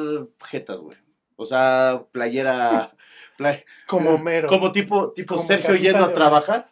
jetas, 0.49 0.81
güey. 0.81 0.97
O 1.37 1.45
sea, 1.45 2.05
playera, 2.13 2.95
play- 3.37 3.65
Como 3.87 4.11
Homero. 4.13 4.49
como 4.49 4.73
tipo, 4.73 5.13
tipo 5.13 5.35
Como 5.37 5.47
Sergio 5.47 5.75
yendo 5.77 6.05
a 6.05 6.15
trabajar, 6.15 6.69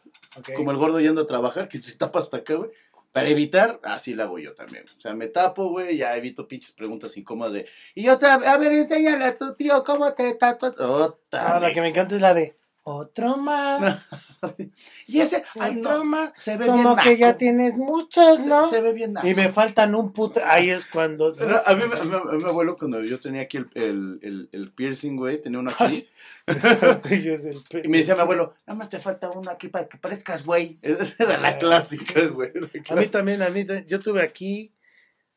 Como 0.57 0.71
el 0.71 0.77
gordo 0.77 1.01
yendo 1.01 1.23
a 1.23 1.27
trabajar, 1.27 1.69
que 1.69 1.79
se 1.79 1.97
tapa 1.97 2.19
hasta 2.19 2.39
acá, 2.39 2.55
güey. 2.55 2.71
Para 3.13 3.29
evitar, 3.29 3.79
así 3.85 4.13
la 4.13 4.25
hago 4.25 4.41
yo 4.41 4.55
también. 4.55 4.85
O 4.97 5.01
sea, 5.01 5.15
me 5.15 5.29
tapo, 5.29 5.69
güey, 5.69 5.97
ya 5.97 6.17
evito 6.17 6.49
pinches 6.49 6.73
preguntas 6.73 7.17
incómodas 7.17 7.53
de. 7.53 7.69
Y 7.95 8.09
otra, 8.09 8.35
a 8.35 8.59
ver, 8.59 8.73
enséñale 8.73 9.25
a 9.25 9.39
tu 9.39 9.55
tío 9.55 9.85
cómo 9.85 10.13
te 10.15 10.35
tatuas. 10.35 10.77
Otra, 10.81 11.57
Ah, 11.57 11.61
la 11.61 11.73
que 11.73 11.81
me 11.81 11.89
encanta 11.89 12.17
es 12.17 12.21
la 12.21 12.35
de 12.35 12.57
otro 12.87 13.39
más, 13.39 14.07
Y 15.07 15.21
ese, 15.21 15.43
ay, 15.59 15.79
otro 15.81 15.99
no, 15.99 16.05
más. 16.05 16.33
se 16.37 16.57
ve 16.59 16.67
Como 16.67 16.95
bien 16.95 17.09
que 17.09 17.17
ya 17.17 17.37
tienes 17.39 17.77
muchos, 17.77 18.41
Se- 18.41 18.47
¿no? 18.47 18.69
Se, 18.69 18.83
ve 18.83 18.93
bien 18.93 19.15
naco. 19.15 19.27
Y 19.27 19.35
me 19.35 19.51
faltan 19.51 19.95
un 19.95 20.13
puto. 20.13 20.41
Ahí 20.45 20.69
es 20.71 20.85
cuando. 20.85 21.35
A, 21.65 21.75
mí, 21.75 21.83
me- 21.89 21.99
a 21.99 22.05
mí- 22.05 22.31
a 22.31 22.35
mi 22.37 22.45
abuelo, 22.45 22.77
cuando 22.77 23.03
yo 23.03 23.19
tenía 23.19 23.43
aquí 23.43 23.57
el, 23.57 23.71
el, 23.75 24.19
el, 24.23 24.49
el 24.53 24.73
piercing, 24.73 25.17
güey, 25.17 25.41
tenía 25.41 25.59
uno 25.59 25.71
aquí. 25.79 26.07
Y 27.83 27.89
me 27.89 27.99
decía 27.99 28.15
mi 28.15 28.21
abuelo, 28.21 28.55
nada 28.67 28.79
más 28.79 28.91
te 28.91 28.99
falta 28.99 29.31
uno 29.31 29.51
aquí 29.51 29.69
para 29.69 29.89
que 29.89 29.97
parezcas, 29.97 30.45
güey. 30.45 30.79
Esa 30.83 31.25
era 31.25 31.39
la 31.39 31.57
clásica, 31.57 32.21
güey. 32.27 32.53
A 32.91 32.95
mí 32.97 33.07
también, 33.07 33.41
a 33.41 33.49
mí. 33.49 33.65
Yo 33.87 33.99
tuve 33.99 34.23
aquí, 34.23 34.75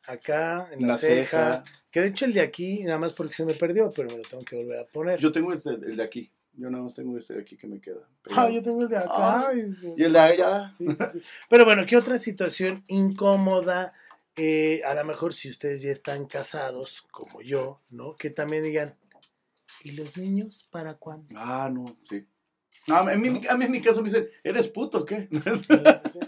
acá, 0.06 0.68
en 0.74 0.86
la, 0.86 0.98
ceja. 0.98 1.64
Que 1.92 2.02
de 2.02 2.08
hecho 2.08 2.26
el 2.26 2.34
de 2.34 2.42
aquí, 2.42 2.84
nada 2.84 2.98
más 2.98 3.14
porque 3.14 3.34
se 3.34 3.46
me 3.46 3.54
perdió, 3.54 3.90
pero 3.92 4.10
me 4.10 4.18
lo 4.18 4.24
tengo 4.24 4.44
que 4.44 4.58
volver 4.58 4.80
a 4.80 4.86
poner. 4.86 5.20
Yo 5.20 5.32
tengo 5.32 5.54
este, 5.54 5.70
el 5.70 5.96
de 5.96 6.04
aquí. 6.04 6.30
Yo 6.58 6.72
nada 6.72 6.84
más 6.84 6.96
tengo 6.96 7.18
este 7.18 7.36
de 7.36 7.42
aquí 7.42 7.56
que 7.56 7.68
me 7.68 7.80
queda. 7.80 8.02
Ah, 8.36 8.50
yo 8.50 8.62
tengo 8.62 8.82
el 8.82 8.90
de 8.90 8.98
acá. 8.98 9.52
y 9.96 10.04
el 10.04 10.14
de 10.14 10.20
allá. 10.20 10.74
Sí, 10.78 10.86
sí, 10.88 11.06
sí. 11.14 11.22
Pero 11.50 11.64
bueno, 11.64 11.86
¿qué 11.86 11.96
otra 11.96 12.18
situación 12.18 12.84
incómoda? 12.88 13.94
Eh, 14.36 14.82
a 14.86 14.94
lo 14.94 15.06
mejor 15.06 15.34
si 15.34 15.50
ustedes 15.50 15.82
ya 15.82 15.92
están 15.92 16.26
casados, 16.26 17.04
como 17.12 17.42
yo, 17.42 17.82
¿no? 17.90 18.16
Que 18.16 18.30
también 18.30 18.64
digan, 18.64 18.96
¿y 19.84 19.92
los 19.92 20.18
niños 20.18 20.68
para 20.70 20.96
cuándo? 20.96 21.34
Ah, 21.38 21.70
no, 21.72 21.98
sí. 22.10 22.28
No, 22.88 22.98
a, 22.98 23.04
mí, 23.04 23.42
a 23.50 23.58
mí 23.58 23.66
en 23.66 23.72
mi 23.72 23.82
caso 23.82 24.02
me 24.02 24.10
dicen, 24.10 24.28
¿eres 24.44 24.68
puto 24.68 25.00
o 25.00 25.06
qué? 25.06 25.30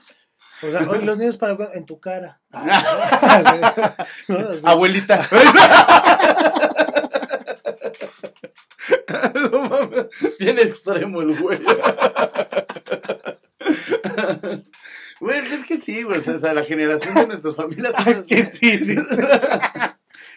O 0.61 0.69
sea, 0.69 0.81
¿y 0.81 1.05
los 1.05 1.17
niños 1.17 1.37
para 1.37 1.55
cuándo? 1.55 1.73
En 1.73 1.85
tu 1.85 2.01
cara. 2.01 2.41
¿No? 4.27 4.39
Abuelita. 4.65 5.25
no 9.51 9.69
mames, 9.69 10.07
bien 10.39 10.59
extremo 10.59 11.21
el 11.21 11.39
güey. 11.39 11.59
Güey, 15.19 15.39
es 15.39 15.65
que 15.65 15.77
sí, 15.77 16.03
güey. 16.03 16.19
O 16.19 16.21
sea, 16.21 16.53
la 16.53 16.63
generación 16.63 17.13
de 17.13 17.27
nuestras 17.27 17.55
familias. 17.55 17.93
Es 18.07 18.23
que 18.25 18.45
sí. 18.45 18.95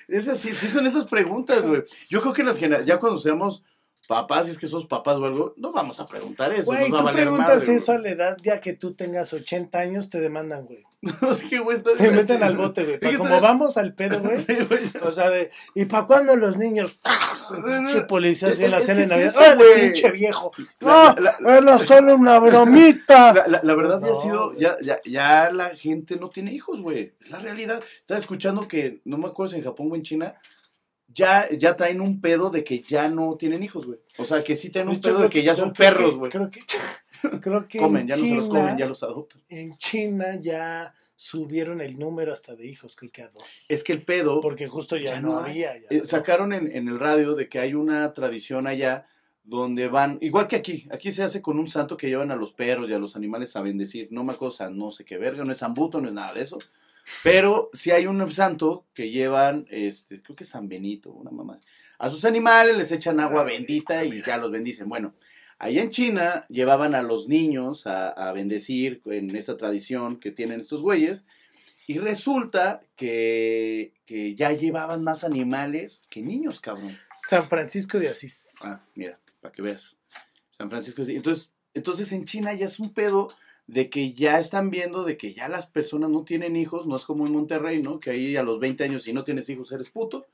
Es 0.08 0.28
así, 0.28 0.54
sí 0.54 0.68
son 0.68 0.86
esas 0.86 1.06
preguntas, 1.06 1.66
güey. 1.66 1.82
Yo 2.08 2.20
creo 2.20 2.32
que 2.32 2.42
las 2.42 2.58
ya 2.58 2.98
cuando 2.98 3.18
seamos 3.18 3.62
papás, 4.08 4.46
si 4.46 4.52
es 4.52 4.58
que 4.58 4.66
sos 4.66 4.86
papás 4.86 5.16
o 5.16 5.24
algo, 5.24 5.54
no 5.56 5.72
vamos 5.72 6.00
a 6.00 6.06
preguntar 6.06 6.52
eso. 6.52 6.64
Güey, 6.64 6.90
nos 6.90 6.98
va 7.00 7.02
tú 7.04 7.08
a 7.08 7.12
preguntas 7.12 7.60
madre, 7.62 7.74
eso 7.76 7.92
a 7.92 7.98
la 7.98 8.10
edad, 8.10 8.36
ya 8.42 8.60
que 8.60 8.72
tú 8.72 8.94
tengas 8.94 9.32
80 9.32 9.78
años, 9.78 10.10
te 10.10 10.20
demandan, 10.20 10.66
güey. 10.66 10.84
No, 11.20 11.32
es 11.32 11.42
que, 11.42 11.58
güey, 11.58 11.82
Te 11.82 12.10
meten 12.12 12.44
al 12.44 12.56
bote, 12.56 12.84
güey. 13.00 13.16
Como 13.18 13.40
vamos 13.40 13.76
al 13.76 13.92
pedo, 13.94 14.20
güey. 14.20 14.38
Sí, 14.46 14.54
güey. 14.68 14.82
O 15.02 15.10
sea, 15.12 15.30
de, 15.30 15.50
¿y 15.74 15.84
para 15.86 16.06
cuándo 16.06 16.36
los 16.36 16.56
niños? 16.56 17.00
Pinche 17.64 18.02
policía 18.02 18.48
así 18.48 18.64
en 18.64 18.70
la 18.70 18.80
cena 18.80 19.00
de 19.00 19.06
Navidad. 19.08 19.26
es 19.26 19.32
eso, 19.34 19.40
¡Órale, 19.40 19.64
güey! 19.64 19.80
pinche 19.82 20.10
viejo! 20.12 20.52
¡No! 20.80 21.14
¡Era 21.48 21.78
solo 21.78 22.14
una 22.14 22.38
bromita! 22.38 23.32
La, 23.34 23.46
la- 23.48 23.60
la 23.64 23.74
verdad 23.74 24.00
ya 24.00 24.08
No, 24.08 24.18
ha 24.18 24.22
sido, 24.22 24.56
ya, 24.56 24.76
ya, 24.80 25.00
ya 25.04 25.50
la 25.52 25.70
gente 25.74 26.16
no 26.16 26.30
tiene 26.30 26.52
hijos, 26.52 26.80
güey. 26.80 27.14
Es 27.20 27.30
la 27.30 27.38
realidad. 27.40 27.82
Estaba 28.00 28.18
escuchando 28.20 28.68
que, 28.68 29.00
no 29.04 29.18
me 29.18 29.26
acuerdo 29.26 29.50
si 29.50 29.58
en 29.58 29.64
Japón 29.64 29.88
o 29.90 29.96
en 29.96 30.02
China, 30.02 30.34
ya, 31.14 31.48
ya 31.50 31.76
traen 31.76 32.00
un 32.00 32.20
pedo 32.20 32.50
de 32.50 32.64
que 32.64 32.80
ya 32.82 33.08
no 33.08 33.36
tienen 33.36 33.62
hijos, 33.62 33.86
güey. 33.86 33.98
O 34.18 34.24
sea, 34.24 34.42
que 34.44 34.56
sí 34.56 34.70
tienen 34.70 34.88
De 34.88 34.92
un 34.92 34.98
hecho, 34.98 35.08
pedo 35.08 35.16
creo 35.18 35.28
de 35.28 35.32
que 35.32 35.42
ya 35.42 35.54
son 35.54 35.72
perros, 35.72 36.16
güey. 36.16 36.30
Creo 36.30 36.50
que, 36.50 36.60
creo 37.40 37.68
que 37.68 37.78
Comen, 37.78 38.02
en 38.02 38.08
ya 38.08 38.16
no 38.16 38.26
se 38.26 38.34
los 38.34 38.48
comen, 38.48 38.76
ya 38.78 38.86
los 38.86 39.02
adoptan. 39.02 39.40
En 39.48 39.76
China 39.78 40.38
ya 40.40 40.94
subieron 41.16 41.80
el 41.80 41.98
número 41.98 42.32
hasta 42.32 42.56
de 42.56 42.66
hijos, 42.66 42.96
creo 42.96 43.12
que 43.12 43.22
a 43.22 43.28
dos. 43.28 43.44
Es 43.68 43.84
que 43.84 43.92
el 43.92 44.02
pedo, 44.02 44.40
Porque 44.40 44.66
justo 44.66 44.96
ya, 44.96 45.12
Ya 45.12 45.20
no, 45.20 45.38
había. 45.38 45.76
ya 45.80 45.86
eh, 45.90 46.02
sacaron 46.04 46.52
en, 46.52 46.70
en 46.70 46.88
el 46.88 46.98
radio 46.98 47.34
de 47.34 47.48
que 47.48 47.60
hay 47.60 47.74
una 47.74 48.12
tradición 48.12 48.66
allá 48.66 49.06
donde 49.44 49.88
van, 49.88 50.18
igual 50.20 50.46
que 50.48 50.56
aquí, 50.56 50.86
aquí 50.90 51.10
se 51.10 51.22
hace 51.22 51.42
con 51.42 51.58
un 51.58 51.66
santo 51.68 51.96
que 51.96 52.08
llevan 52.08 52.30
a 52.30 52.36
los 52.36 52.52
perros 52.52 52.88
y 52.88 52.92
a 52.94 52.98
los 52.98 53.16
animales 53.16 53.54
a 53.56 53.62
bendecir. 53.62 54.08
No 54.10 54.24
me 54.24 54.32
acuerdo, 54.32 54.70
no 54.70 54.90
sé 54.92 55.04
qué 55.04 55.18
verga, 55.18 55.44
no 55.44 55.52
es 55.52 55.58
Zambuto, 55.58 56.00
no 56.00 56.08
es 56.08 56.14
nada 56.14 56.32
de 56.32 56.42
eso. 56.42 56.58
Pero 57.22 57.70
sí 57.72 57.90
hay 57.90 58.06
un 58.06 58.30
santo 58.32 58.86
que 58.94 59.10
llevan, 59.10 59.66
este, 59.70 60.22
creo 60.22 60.36
que 60.36 60.44
es 60.44 60.50
San 60.50 60.68
Benito, 60.68 61.10
una 61.10 61.30
mamá. 61.30 61.58
A 61.98 62.10
sus 62.10 62.24
animales 62.24 62.76
les 62.76 62.92
echan 62.92 63.20
agua 63.20 63.44
bendita 63.44 64.04
y 64.04 64.22
ya 64.22 64.36
los 64.36 64.50
bendicen. 64.50 64.88
Bueno, 64.88 65.14
allá 65.58 65.82
en 65.82 65.90
China 65.90 66.46
llevaban 66.48 66.94
a 66.94 67.02
los 67.02 67.28
niños 67.28 67.86
a, 67.86 68.08
a 68.08 68.32
bendecir 68.32 69.00
en 69.06 69.34
esta 69.36 69.56
tradición 69.56 70.16
que 70.16 70.30
tienen 70.30 70.60
estos 70.60 70.82
güeyes. 70.82 71.24
Y 71.86 71.98
resulta 71.98 72.82
que, 72.96 73.92
que 74.06 74.34
ya 74.34 74.52
llevaban 74.52 75.02
más 75.02 75.24
animales 75.24 76.04
que 76.08 76.22
niños, 76.22 76.60
cabrón. 76.60 76.98
San 77.18 77.44
Francisco 77.48 77.98
de 77.98 78.08
Asís. 78.08 78.54
Ah, 78.62 78.80
mira, 78.94 79.18
para 79.40 79.52
que 79.52 79.62
veas. 79.62 79.96
San 80.50 80.70
Francisco. 80.70 81.04
sí. 81.04 81.14
Entonces, 81.16 81.52
entonces 81.74 82.12
en 82.12 82.24
China 82.24 82.52
ya 82.54 82.66
es 82.66 82.78
un 82.78 82.92
pedo 82.92 83.32
de 83.72 83.88
que 83.88 84.12
ya 84.12 84.38
están 84.38 84.68
viendo 84.68 85.02
de 85.02 85.16
que 85.16 85.32
ya 85.32 85.48
las 85.48 85.66
personas 85.66 86.10
no 86.10 86.24
tienen 86.24 86.56
hijos, 86.56 86.86
no 86.86 86.94
es 86.96 87.04
como 87.06 87.26
en 87.26 87.32
Monterrey, 87.32 87.80
¿no? 87.82 88.00
Que 88.00 88.10
ahí 88.10 88.36
a 88.36 88.42
los 88.42 88.60
20 88.60 88.84
años 88.84 89.02
si 89.04 89.14
no 89.14 89.24
tienes 89.24 89.48
hijos 89.48 89.72
eres 89.72 89.88
puto. 89.88 90.26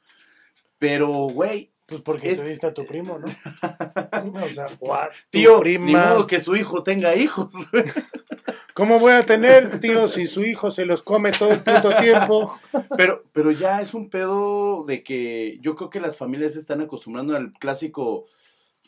Pero, 0.78 1.09
güey, 1.09 1.71
Pues 1.87 2.02
porque 2.02 2.30
Es- 2.33 2.40
te 2.42 2.49
diste 2.49 2.66
a 2.66 2.75
tu 2.75 2.85
primo, 2.85 3.18
¿no? 3.18 3.26
o 4.45 4.49
sea, 4.49 4.66
what, 4.80 5.09
tío, 5.30 5.57
ni 5.59 5.78
prima. 5.78 6.07
modo 6.11 6.26
que 6.26 6.40
su 6.40 6.54
hijo 6.57 6.83
tenga 6.83 7.14
hijos. 7.16 7.52
¿Cómo 8.75 8.99
voy 9.00 9.12
a 9.12 9.25
tener, 9.26 9.80
tío, 9.80 10.07
si 10.09 10.26
su 10.26 10.45
hijo 10.45 10.71
se 10.71 10.85
los 10.85 11.02
come 11.02 11.33
todo 11.33 11.50
el 11.50 11.61
puto 11.61 11.97
tiempo? 11.97 12.59
Pero, 12.97 13.25
pero 13.33 13.50
ya 13.52 13.80
es 13.80 13.95
un 13.95 14.09
pedo 14.11 14.85
de 14.85 15.02
que 15.02 15.59
yo 15.62 15.75
creo 15.76 15.90
que 15.90 16.00
las 16.00 16.16
familias 16.16 16.52
se 16.52 16.59
están 16.61 16.80
acostumbrando 16.80 17.35
al 17.37 17.52
clásico, 17.54 18.26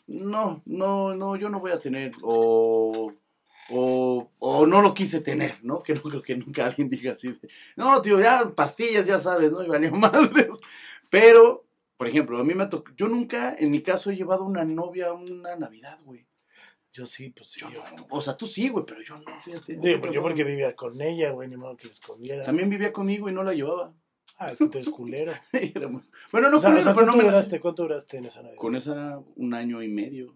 no, 0.07 0.61
no, 0.65 1.13
no, 1.15 1.35
yo 1.35 1.49
no 1.49 1.59
voy 1.59 1.71
a 1.71 1.79
tener, 1.79 2.11
o, 2.21 3.11
o, 3.71 4.31
o 4.39 4.65
no 4.65 4.81
lo 4.81 4.93
quise 4.93 5.21
tener, 5.21 5.63
¿no? 5.63 5.81
Que 5.81 5.93
no 5.93 6.01
creo 6.01 6.21
que 6.21 6.35
nunca 6.35 6.65
alguien 6.65 6.89
diga 6.89 7.13
así, 7.13 7.29
de, 7.29 7.49
no, 7.75 8.01
tío, 8.01 8.19
ya 8.19 8.53
pastillas, 8.55 9.05
ya 9.05 9.17
sabes, 9.17 9.51
¿no? 9.51 9.63
Y 9.63 9.67
valió 9.67 9.91
madres. 9.95 10.59
Pero, 11.09 11.65
por 11.97 12.07
ejemplo, 12.07 12.39
a 12.39 12.43
mí 12.43 12.53
me 12.53 12.67
tocó, 12.67 12.91
yo 12.95 13.07
nunca, 13.07 13.55
en 13.57 13.71
mi 13.71 13.81
caso, 13.81 14.11
he 14.11 14.15
llevado 14.15 14.43
una 14.43 14.63
novia 14.63 15.07
a 15.07 15.13
una 15.13 15.55
Navidad, 15.55 15.99
güey. 16.03 16.27
Yo 16.91 17.05
sí, 17.05 17.29
pues. 17.29 17.51
Yo 17.53 17.69
Yo, 17.69 17.81
no, 17.95 18.05
o 18.09 18.21
sea, 18.21 18.35
tú 18.35 18.45
sí, 18.45 18.67
güey, 18.67 18.85
pero 18.85 19.01
yo 19.01 19.17
no, 19.17 19.31
fíjate. 19.41 19.77
Digo, 19.77 20.01
pues 20.01 20.13
yo 20.13 20.21
porque 20.21 20.43
vivía 20.43 20.75
con 20.75 21.01
ella, 21.01 21.31
güey, 21.31 21.47
ni 21.47 21.55
modo 21.55 21.77
que 21.77 21.85
le 21.85 21.93
escondiera. 21.93 22.43
También 22.43 22.69
vivía 22.69 22.91
conmigo 22.91 23.29
y 23.29 23.33
no 23.33 23.43
la 23.43 23.53
llevaba. 23.53 23.93
Ah, 24.37 24.51
es 24.51 24.57
que 24.57 24.67
tú 24.67 24.77
eres 24.77 24.89
culero. 24.89 25.31
Bueno, 26.31 26.49
no 26.49 26.57
o 26.57 26.61
sea, 26.61 26.71
o 26.71 26.73
pero 26.73 26.85
no 26.85 26.93
¿cuánto, 26.93 27.11
me 27.17 27.23
la 27.23 27.31
duraste, 27.31 27.59
¿cuánto 27.59 27.83
duraste 27.83 28.17
en 28.17 28.25
esa 28.25 28.41
Navidad? 28.41 28.59
Con 28.59 28.75
esa 28.75 29.21
un 29.35 29.53
año 29.53 29.81
y 29.81 29.87
medio. 29.87 30.35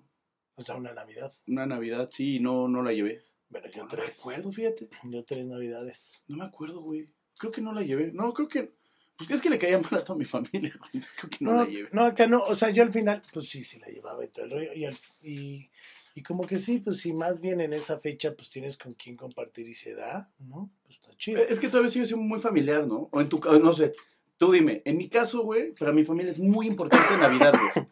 O 0.56 0.62
sea, 0.62 0.76
una 0.76 0.94
Navidad. 0.94 1.34
Una 1.48 1.66
Navidad, 1.66 2.10
sí, 2.12 2.38
y 2.38 2.40
no, 2.40 2.68
no 2.68 2.84
la 2.84 2.94
llevé. 2.94 3.25
Bueno, 3.50 3.68
yo 3.70 3.84
No 3.84 3.86
me 3.86 3.90
tres. 3.92 4.20
acuerdo, 4.20 4.52
fíjate. 4.52 4.90
Yo 5.04 5.24
tres 5.24 5.46
Navidades. 5.46 6.22
No 6.28 6.38
me 6.38 6.46
acuerdo, 6.46 6.82
güey. 6.82 7.10
Creo 7.38 7.52
que 7.52 7.62
no 7.62 7.74
la 7.74 7.82
llevé. 7.84 8.12
No, 8.14 8.34
creo 8.34 8.48
que. 8.48 8.74
Pues 9.18 9.30
es 9.32 9.42
que 9.42 9.50
le 9.50 9.58
caía 9.58 9.80
mal 9.80 9.94
a 9.96 10.04
toda 10.04 10.18
mi 10.20 10.26
familia, 10.26 10.74
güey. 10.78 10.90
Entonces 10.94 11.14
creo 11.18 11.30
que 11.30 11.38
no, 11.46 11.52
No, 11.54 11.58
la 11.64 11.70
llevé. 11.70 11.90
no, 11.92 12.04
acá 12.06 12.28
no. 12.28 12.42
O 12.44 12.56
sea, 12.56 12.70
yo 12.72 12.84
al 12.84 12.92
final, 12.92 13.22
pues 13.34 13.48
sí, 13.50 13.64
sí 13.64 13.80
la 13.80 13.88
llevaba 13.88 14.24
y 14.26 14.28
todo 14.30 14.46
el 14.46 14.52
rollo. 14.52 14.74
Y, 14.74 14.86
al- 14.86 14.98
y, 15.22 15.70
y 16.16 16.24
como 16.24 16.46
que 16.48 16.58
sí, 16.60 16.80
pues 16.80 16.98
sí, 17.02 17.14
más 17.14 17.40
bien 17.40 17.62
en 17.62 17.74
esa 17.74 18.00
fecha, 18.00 18.36
pues 18.36 18.50
tienes 18.50 18.78
con 18.78 18.94
quién 18.94 19.16
compartir 19.16 19.68
y 19.70 19.76
se 19.76 19.94
da, 19.96 20.30
¿no? 20.40 20.70
Pues 20.84 20.96
está 20.96 21.16
chido. 21.18 21.42
Es 21.42 21.60
que 21.60 21.70
todavía 21.70 21.90
sigue 21.92 22.06
siendo 22.08 22.26
muy 22.26 22.40
familiar, 22.40 22.86
¿no? 22.88 23.10
O 23.12 23.22
en 23.22 23.30
tu 23.30 23.40
caso, 23.40 23.60
no 23.60 23.74
sé. 23.74 23.94
Tú 24.38 24.52
dime, 24.52 24.82
en 24.84 24.98
mi 24.98 25.08
caso, 25.08 25.44
güey, 25.44 25.74
para 25.76 25.94
mi 25.94 26.04
familia 26.04 26.32
es 26.32 26.40
muy 26.40 26.68
importante 26.68 27.06
Navidad, 27.22 27.54
güey. 27.54 27.86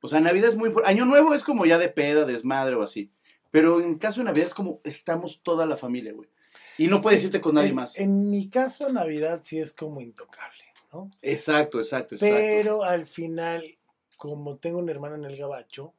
O 0.00 0.08
sea, 0.08 0.20
Navidad 0.20 0.50
es 0.50 0.56
muy 0.56 0.68
importante. 0.68 0.94
Año 0.94 1.04
Nuevo 1.04 1.34
es 1.34 1.42
como 1.42 1.66
ya 1.66 1.76
de 1.78 1.88
peda, 1.88 2.24
desmadre 2.24 2.76
o 2.76 2.82
así. 2.82 3.10
Pero 3.50 3.80
en 3.80 3.98
caso 3.98 4.20
de 4.20 4.24
Navidad 4.24 4.46
es 4.48 4.54
como 4.54 4.80
estamos 4.84 5.42
toda 5.42 5.66
la 5.66 5.76
familia, 5.76 6.12
güey. 6.12 6.28
Y 6.76 6.86
no 6.86 7.00
puedes 7.00 7.20
Sí, 7.20 7.26
irte 7.26 7.40
con 7.40 7.54
nadie 7.54 7.70
en, 7.70 7.74
más. 7.74 7.98
En 7.98 8.30
mi 8.30 8.48
caso, 8.48 8.88
Navidad 8.92 9.40
sí 9.42 9.58
es 9.58 9.72
como 9.72 10.00
intocable, 10.00 10.64
¿no? 10.92 11.10
Exacto, 11.22 11.78
exacto, 11.78 12.14
exacto. 12.14 12.36
Pero 12.36 12.84
al 12.84 13.06
final, 13.06 13.78
como 14.16 14.56
tengo 14.58 14.78
un 14.78 14.88
hermano 14.88 15.16
en 15.16 15.24
el 15.24 15.36
gabacho, 15.36 15.94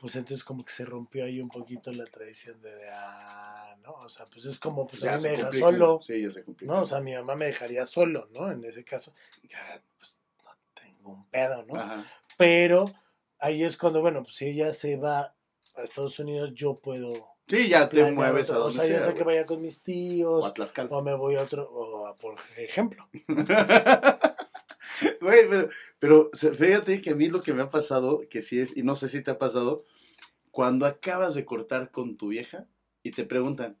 pues 0.00 0.14
entonces 0.14 0.44
como 0.44 0.64
que 0.64 0.72
se 0.72 0.84
rompió 0.84 1.24
ahí 1.24 1.40
un 1.40 1.48
poquito 1.48 1.90
la 1.92 2.04
tradición 2.06 2.60
de, 2.60 2.70
de, 2.72 2.88
ah, 2.92 3.76
¿no? 3.82 3.94
O 3.94 4.08
sea, 4.08 4.26
pues 4.26 4.44
es 4.44 4.60
como, 4.60 4.86
pues 4.86 5.02
a 5.02 5.06
Ya 5.06 5.14
mí 5.16 5.20
se 5.22 5.26
me 5.26 5.30
deja 5.32 5.42
complica. 5.44 5.66
solo, 5.66 6.00
Sí, 6.02 6.22
ya 6.22 6.30
se 6.30 6.44
complica. 6.44 6.72
¿no? 6.72 6.82
O 6.82 6.86
sea, 6.86 7.00
mi 7.00 7.14
mamá 7.14 7.34
me 7.34 7.46
dejaría 7.46 7.84
solo, 7.84 8.28
¿no? 8.32 8.50
En 8.52 8.62
ese 8.64 8.84
caso, 8.84 9.12
ya, 9.42 9.82
pues 9.98 10.20
no 10.44 10.50
tengo 10.80 11.10
un 11.10 11.28
pedo, 11.28 11.64
¿no? 11.64 11.74
Ajá. 11.74 12.04
Pero 12.36 12.92
ahí 13.40 13.64
es 13.64 13.76
cuando, 13.76 14.00
bueno, 14.00 14.22
pues 14.22 14.36
si 14.36 14.46
ella 14.46 14.72
se 14.72 14.96
va 14.96 15.34
a 15.78 15.84
Estados 15.84 16.18
Unidos, 16.18 16.52
yo 16.54 16.78
puedo... 16.78 17.26
Sí, 17.46 17.68
ya 17.68 17.88
te 17.88 18.12
mueves 18.12 18.50
a 18.50 18.54
donde 18.54 18.68
O 18.68 18.82
sea, 18.82 18.86
ya 18.86 18.98
sea, 18.98 19.06
sea 19.06 19.14
que 19.14 19.24
vaya 19.24 19.46
con 19.46 19.62
mis 19.62 19.78
O 19.78 19.82
tíos, 19.82 20.46
a 20.46 20.52
Tlaxcala. 20.52 20.90
o 20.90 21.02
me 21.02 21.14
voy 21.14 21.36
a 21.36 21.42
otro, 21.42 21.70
o 21.70 22.06
a, 22.06 22.16
por 22.16 22.36
ejemplo. 22.56 23.08
Güey, 25.20 25.48
pero, 25.48 25.68
pero 25.98 26.30
fíjate 26.32 27.00
que 27.00 27.10
a 27.10 27.14
mí 27.14 27.28
lo 27.28 27.42
que 27.42 27.52
me 27.52 27.62
ha 27.62 27.68
pasado, 27.68 28.22
que 28.28 28.42
sí 28.42 28.58
es, 28.58 28.76
y 28.76 28.82
no 28.82 28.96
sé 28.96 29.08
si 29.08 29.22
te 29.22 29.30
ha 29.30 29.38
pasado, 29.38 29.84
cuando 30.50 30.86
acabas 30.86 31.34
de 31.34 31.44
cortar 31.44 31.90
con 31.90 32.16
tu 32.16 32.28
vieja 32.28 32.66
y 33.02 33.12
te 33.12 33.24
preguntan, 33.24 33.78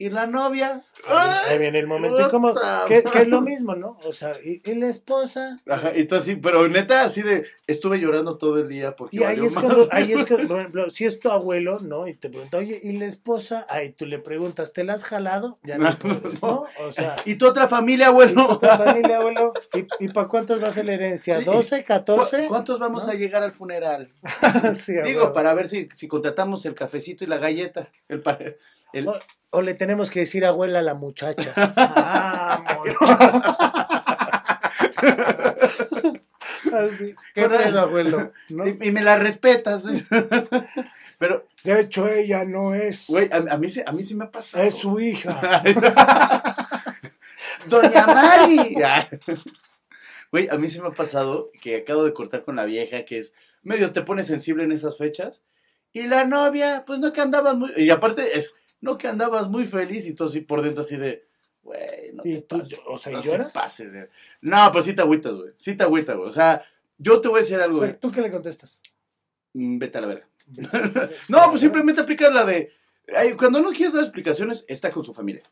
¿y 0.00 0.10
la 0.10 0.26
novia? 0.26 0.82
Ahí 1.06 1.58
viene 1.58 1.78
el 1.78 1.86
momento 1.86 2.20
incómodo, 2.20 2.60
que, 2.88 3.02
que 3.04 3.18
es 3.20 3.28
lo 3.28 3.40
mismo, 3.40 3.74
¿no? 3.74 3.98
O 4.04 4.12
sea, 4.12 4.34
¿y, 4.42 4.60
y 4.64 4.74
la 4.74 4.88
esposa? 4.88 5.60
Ajá, 5.68 5.92
y 5.96 6.04
tú 6.06 6.16
así, 6.16 6.36
pero 6.36 6.66
neta, 6.68 7.02
así 7.02 7.22
de, 7.22 7.46
estuve 7.66 8.00
llorando 8.00 8.36
todo 8.38 8.58
el 8.58 8.68
día 8.68 8.96
porque 8.96 9.16
Y 9.18 9.22
ahí 9.22 9.44
es 9.44 9.54
cuando, 9.54 9.88
ahí 9.92 10.12
es 10.12 10.24
que, 10.24 10.36
por 10.48 10.58
ejemplo, 10.58 10.90
si 10.90 11.04
es 11.04 11.20
tu 11.20 11.30
abuelo, 11.30 11.78
¿no? 11.80 12.08
Y 12.08 12.14
te 12.14 12.28
pregunta, 12.30 12.58
oye, 12.58 12.80
¿y 12.82 12.92
la 12.98 13.06
esposa? 13.06 13.66
Ahí 13.68 13.92
tú 13.92 14.06
le 14.06 14.18
preguntas, 14.18 14.72
¿te 14.72 14.84
la 14.84 14.94
has 14.94 15.04
jalado? 15.04 15.58
Ya 15.62 15.78
no 15.78 15.94
puedes, 15.96 16.42
¿no? 16.42 16.64
O 16.86 16.92
sea, 16.92 17.16
¿Y 17.26 17.36
tu 17.36 17.46
otra 17.46 17.68
familia, 17.68 18.06
¿y 18.06 18.08
abuelo? 18.08 18.46
tu 18.46 18.52
otra 18.52 18.78
familia, 18.78 19.18
abuelo? 19.18 19.52
¿Y, 19.74 20.04
y 20.04 20.08
para 20.08 20.28
cuántos 20.28 20.62
va 20.62 20.68
a 20.68 20.72
ser 20.72 20.86
la 20.86 20.94
herencia? 20.94 21.40
¿Y- 21.40 21.44
¿12, 21.44 21.80
¿Cu- 21.80 21.86
14? 21.86 22.46
¿Cuántos 22.48 22.78
vamos 22.78 23.06
¿No? 23.06 23.12
a 23.12 23.14
llegar 23.14 23.42
al 23.42 23.52
funeral? 23.52 24.08
Sí, 24.80 24.94
Digo, 25.04 25.32
para 25.32 25.52
ver 25.54 25.68
si, 25.68 25.88
si 25.94 26.08
contratamos 26.08 26.64
el 26.66 26.74
cafecito 26.74 27.24
y 27.24 27.26
la 27.26 27.38
galleta. 27.38 27.88
El, 28.08 28.20
pa- 28.20 28.38
el- 28.92 29.08
O, 29.08 29.18
o 29.50 29.62
le 29.62 29.74
tenemos 29.74 30.10
que 30.10 30.20
decir 30.20 30.44
abuela 30.44 30.78
a 30.80 30.82
la 30.82 30.94
muchacha. 30.94 31.52
Ah. 31.76 32.82
Así. 36.72 37.14
¿Qué 37.34 37.48
pedo, 37.48 37.80
abuelo? 37.80 38.32
¿No? 38.48 38.66
Y, 38.66 38.76
y 38.80 38.90
me 38.90 39.02
la 39.02 39.16
respetas. 39.16 39.82
Pero, 41.18 41.46
De 41.64 41.80
hecho, 41.80 42.08
ella 42.08 42.44
no 42.44 42.74
es. 42.74 43.06
güey, 43.08 43.28
a, 43.32 43.36
a 43.52 43.56
mí, 43.58 43.68
sí- 43.70 43.82
a 43.84 43.92
mí 43.92 44.04
sí 44.04 44.14
me 44.14 44.24
ha 44.24 44.30
pasado. 44.30 44.64
Es 44.64 44.74
su 44.74 44.98
hija. 45.00 45.62
Doña 47.66 48.06
Mari. 48.06 48.76
Güey, 50.32 50.48
a 50.48 50.54
mí 50.56 50.68
sí 50.70 50.80
me 50.80 50.88
ha 50.88 50.92
pasado 50.92 51.50
que 51.60 51.76
acabo 51.76 52.04
de 52.04 52.14
cortar 52.14 52.44
con 52.44 52.56
la 52.56 52.64
vieja, 52.64 53.04
que 53.04 53.18
es 53.18 53.34
medio 53.62 53.92
te 53.92 54.02
pone 54.02 54.22
sensible 54.22 54.64
en 54.64 54.72
esas 54.72 54.96
fechas. 54.96 55.42
Y 55.92 56.04
la 56.04 56.24
novia, 56.24 56.84
pues 56.86 57.00
no 57.00 57.12
que 57.12 57.20
andabas 57.20 57.54
muy. 57.56 57.72
Y 57.76 57.90
aparte 57.90 58.38
es, 58.38 58.54
no 58.80 58.98
que 58.98 59.08
andabas 59.08 59.48
muy 59.48 59.66
feliz 59.66 60.06
y 60.06 60.14
tú 60.14 60.24
así 60.24 60.40
por 60.40 60.62
dentro 60.62 60.82
así 60.82 60.96
de. 60.96 61.26
Güey, 61.62 62.12
no 62.14 62.22
¿Y 62.24 62.36
te 62.36 62.40
tú, 62.42 62.58
pases. 62.58 62.80
o 62.86 62.98
sea, 62.98 63.12
no 63.12 63.18
¿y 63.18 63.22
te 63.22 63.28
lloras? 63.28 63.52
pases, 63.52 63.92
güey. 63.92 64.06
No, 64.40 64.70
pues 64.72 64.84
sí 64.86 64.94
te 64.94 65.02
agüitas, 65.02 65.34
güey. 65.34 65.52
Sí 65.58 65.74
te 65.76 65.82
agüitas, 65.84 66.16
güey. 66.16 66.28
O 66.28 66.32
sea, 66.32 66.64
yo 66.98 67.20
te 67.20 67.28
voy 67.28 67.38
a 67.38 67.42
decir 67.42 67.56
algo, 67.60 67.76
O 67.76 67.80
sea, 67.80 67.88
güey. 67.88 68.00
¿Tú 68.00 68.10
qué 68.10 68.22
le 68.22 68.30
contestas? 68.30 68.82
Mm, 69.52 69.78
Vete 69.78 69.98
a 69.98 70.00
la 70.00 70.06
verga. 70.06 70.26
No, 71.28 71.48
pues 71.50 71.60
simplemente 71.60 72.00
aplicas 72.00 72.32
la 72.34 72.44
de. 72.44 72.72
ay, 73.16 73.34
cuando 73.34 73.60
no 73.60 73.70
quieres 73.70 73.92
dar 73.92 74.02
explicaciones, 74.04 74.64
está 74.68 74.90
con 74.90 75.04
su 75.04 75.12
familia. 75.14 75.42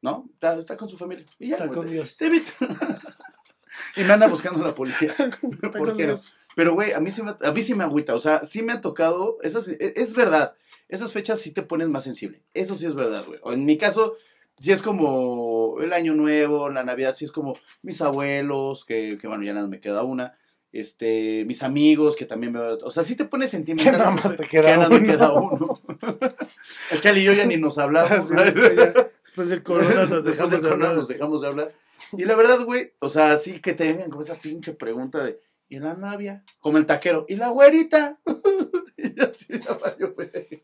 ¿No? 0.00 0.28
Está, 0.34 0.60
está 0.60 0.76
con 0.76 0.88
su 0.88 0.96
familia. 0.96 1.26
Y 1.40 1.48
ya, 1.48 1.56
Está 1.56 1.66
güey, 1.66 1.78
con 1.80 1.90
Dios. 1.90 2.16
te 2.16 2.26
y 3.96 4.04
me 4.04 4.12
anda 4.12 4.28
buscando 4.28 4.64
la 4.64 4.74
policía. 4.74 5.14
Pero, 6.54 6.74
güey, 6.74 6.92
a 6.92 7.00
mí 7.00 7.10
sí 7.10 7.22
me, 7.22 7.34
a 7.40 7.52
mí 7.52 7.62
sí 7.62 7.74
me 7.74 7.84
agüita. 7.84 8.14
O 8.14 8.20
sea, 8.20 8.44
sí 8.46 8.62
me 8.62 8.72
ha 8.72 8.80
tocado. 8.80 9.38
Esas, 9.42 9.66
es, 9.68 9.96
es 9.96 10.14
verdad. 10.14 10.54
Esas 10.88 11.12
fechas 11.12 11.40
sí 11.40 11.50
te 11.50 11.62
ponen 11.62 11.92
más 11.92 12.04
sensible. 12.04 12.42
Eso 12.54 12.74
sí 12.74 12.86
es 12.86 12.94
verdad, 12.94 13.24
güey. 13.26 13.40
En 13.54 13.64
mi 13.64 13.76
caso, 13.76 14.14
sí 14.60 14.72
es 14.72 14.82
como 14.82 15.76
el 15.80 15.92
Año 15.92 16.14
Nuevo, 16.14 16.70
la 16.70 16.84
Navidad, 16.84 17.14
sí 17.14 17.24
es 17.24 17.32
como 17.32 17.58
mis 17.82 18.00
abuelos, 18.00 18.84
que, 18.84 19.18
que 19.20 19.28
bueno, 19.28 19.44
ya 19.44 19.52
nada 19.52 19.68
me 19.68 19.80
queda 19.80 20.02
una. 20.02 20.36
Este, 20.70 21.44
mis 21.46 21.62
amigos, 21.62 22.14
que 22.14 22.26
también 22.26 22.52
me. 22.52 22.60
O 22.60 22.90
sea, 22.90 23.02
sí 23.02 23.16
te 23.16 23.24
pone 23.24 23.48
sentimental. 23.48 23.92
Que 23.92 23.98
nada 23.98 24.10
más 24.10 24.36
te 24.36 24.46
queda 24.46 24.72
que 24.72 24.76
nada 24.76 24.88
me 24.88 24.96
uno. 24.96 25.06
queda 25.06 25.32
uno. 25.32 25.82
El 26.90 27.00
Chale 27.00 27.20
y 27.20 27.24
yo 27.24 27.32
ya 27.32 27.46
ni 27.46 27.56
nos 27.56 27.78
hablamos. 27.78 28.28
Después 28.28 29.48
del 29.48 29.62
corona 29.62 30.04
nos 30.06 30.24
dejamos 30.24 30.50
del 30.50 30.62
de 30.62 30.68
corona 30.68 30.84
hablar. 30.88 30.96
nos 30.96 31.08
dejamos 31.08 31.40
de 31.40 31.48
hablar. 31.48 31.72
Y 32.12 32.24
la 32.24 32.36
verdad, 32.36 32.64
güey, 32.64 32.92
o 33.00 33.08
sea, 33.08 33.36
sí 33.38 33.60
que 33.60 33.74
te 33.74 33.90
vengan 33.92 34.10
con 34.10 34.22
esa 34.22 34.36
pinche 34.36 34.72
pregunta 34.72 35.22
de, 35.22 35.40
¿y 35.68 35.78
la 35.78 35.94
novia? 35.94 36.44
Como 36.60 36.78
el 36.78 36.86
taquero, 36.86 37.26
¿y 37.28 37.36
la 37.36 37.48
güerita? 37.48 38.18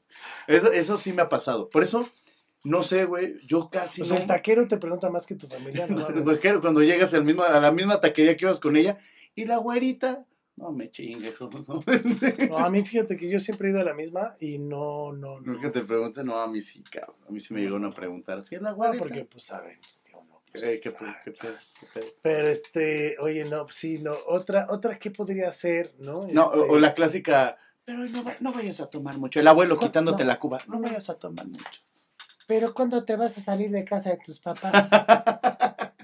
Eso, 0.46 0.72
eso 0.72 0.98
sí 0.98 1.12
me 1.12 1.22
ha 1.22 1.28
pasado. 1.28 1.68
Por 1.70 1.82
eso, 1.82 2.08
no 2.64 2.82
sé, 2.82 3.04
güey, 3.04 3.36
yo 3.46 3.68
casi 3.68 4.02
O 4.02 4.04
sea, 4.04 4.16
no... 4.16 4.22
el 4.22 4.28
taquero 4.28 4.68
te 4.68 4.76
pregunta 4.76 5.10
más 5.10 5.26
que 5.26 5.34
tu 5.36 5.46
familia. 5.48 5.86
No, 5.86 6.08
el 6.08 6.24
taquero, 6.24 6.60
cuando 6.60 6.82
llegas 6.82 7.14
al 7.14 7.24
mismo, 7.24 7.42
a 7.42 7.60
la 7.60 7.72
misma 7.72 8.00
taquería 8.00 8.36
que 8.36 8.44
ibas 8.44 8.60
con 8.60 8.76
ella, 8.76 8.98
¿y 9.34 9.44
la 9.44 9.56
güerita? 9.58 10.26
No 10.56 10.70
me 10.70 10.88
chingues, 10.90 11.34
no. 11.40 11.82
No, 12.48 12.58
a 12.58 12.70
mí 12.70 12.84
fíjate 12.84 13.16
que 13.16 13.28
yo 13.28 13.40
siempre 13.40 13.68
he 13.68 13.70
ido 13.72 13.80
a 13.80 13.84
la 13.84 13.94
misma 13.94 14.36
y 14.38 14.58
no, 14.58 15.12
no, 15.12 15.40
no. 15.40 15.52
Nunca 15.52 15.72
te 15.72 15.80
preguntan, 15.82 16.26
no, 16.26 16.38
a 16.38 16.46
mí 16.46 16.60
sí, 16.60 16.82
cabrón. 16.84 17.16
A 17.28 17.32
mí 17.32 17.40
sí 17.40 17.52
me 17.54 17.60
llegaron 17.60 17.84
a 17.86 17.90
preguntar, 17.90 18.42
¿sí 18.44 18.54
es 18.54 18.62
la 18.62 18.70
No, 18.70 18.76
güerita? 18.76 18.98
porque 19.02 19.24
pues 19.24 19.44
saben. 19.44 19.80
que 20.04 20.14
uno, 20.14 20.42
Eh, 20.54 20.78
¿qué, 20.80 20.90
sabe. 20.90 21.12
qué 21.24 21.30
pedo, 21.32 21.54
qué 21.80 21.86
pedo? 21.92 22.06
Pero 22.22 22.48
este, 22.48 23.16
oye, 23.18 23.44
no, 23.46 23.66
sí, 23.68 23.98
no. 23.98 24.16
Otra, 24.28 24.66
otra, 24.70 24.96
¿qué 24.98 25.10
podría 25.10 25.50
ser, 25.50 25.92
no? 25.98 26.24
No, 26.28 26.52
Este, 26.54 26.58
o, 26.60 26.72
o 26.74 26.78
la 26.78 26.94
clásica, 26.94 27.58
pero 27.84 27.98
no, 28.08 28.24
va- 28.24 28.36
no 28.40 28.52
vayas 28.52 28.80
a 28.80 28.86
tomar 28.90 29.18
mucho. 29.18 29.40
El 29.40 29.48
abuelo 29.48 29.76
¿Cu- 29.76 29.86
quitándote 29.86 30.24
no? 30.24 30.28
la 30.28 30.38
cuba, 30.38 30.60
no 30.68 30.80
vayas 30.80 31.08
a 31.10 31.14
tomar 31.18 31.46
mucho. 31.46 31.80
Pero 32.46 32.74
¿cuándo 32.74 33.04
te 33.04 33.16
vas 33.16 33.36
a 33.38 33.40
salir 33.40 33.70
de 33.70 33.84
casa 33.84 34.10
de 34.10 34.18
tus 34.24 34.38
papás? 34.40 34.88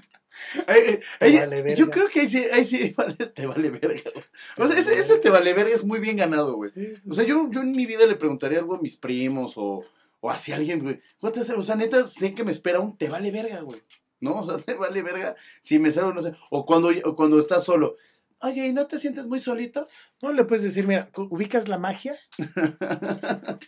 Vale 0.67 1.75
yo 1.75 1.89
creo 1.89 2.07
que 2.09 2.21
ahí 2.21 2.29
sí, 2.29 2.43
ahí 2.51 2.65
sí 2.65 2.93
vale- 2.97 3.15
te 3.15 3.45
vale 3.45 3.69
verga. 3.69 4.11
O 4.57 4.67
sea, 4.67 4.77
ese, 4.77 4.97
ese 4.99 5.17
te 5.17 5.29
vale 5.29 5.53
verga 5.53 5.73
es 5.75 5.83
muy 5.83 5.99
bien 5.99 6.17
ganado, 6.17 6.55
güey. 6.55 6.71
O 7.09 7.13
sea, 7.13 7.23
yo, 7.25 7.49
yo 7.51 7.61
en 7.61 7.71
mi 7.71 7.85
vida 7.85 8.05
le 8.05 8.15
preguntaría 8.15 8.59
algo 8.59 8.75
a 8.75 8.81
mis 8.81 8.97
primos 8.97 9.53
o, 9.57 9.83
o 10.19 10.29
hacia 10.31 10.55
alguien, 10.55 10.79
güey. 10.81 10.99
O 11.21 11.63
sea, 11.63 11.75
neta, 11.75 12.03
sé 12.05 12.33
que 12.33 12.43
me 12.43 12.51
espera 12.51 12.79
un 12.79 12.97
te 12.97 13.07
vale 13.09 13.31
verga, 13.31 13.61
güey. 13.61 13.81
¿No? 14.19 14.39
O 14.39 14.45
sea, 14.45 14.57
te 14.65 14.73
vale 14.75 15.01
verga 15.01 15.35
si 15.61 15.79
me 15.79 15.91
salgo, 15.91 16.13
no 16.13 16.21
sé. 16.21 16.33
O 16.49 16.65
cuando, 16.65 16.89
o 17.05 17.15
cuando 17.15 17.39
estás 17.39 17.63
solo. 17.63 17.95
Oye, 18.41 18.67
¿y 18.67 18.73
no 18.73 18.87
te 18.87 18.99
sientes 18.99 19.27
muy 19.27 19.39
solito? 19.39 19.87
No 20.21 20.31
le 20.33 20.43
puedes 20.45 20.63
decir, 20.63 20.87
mira, 20.87 21.09
¿ubicas 21.15 21.67
la 21.67 21.77
magia? 21.77 22.15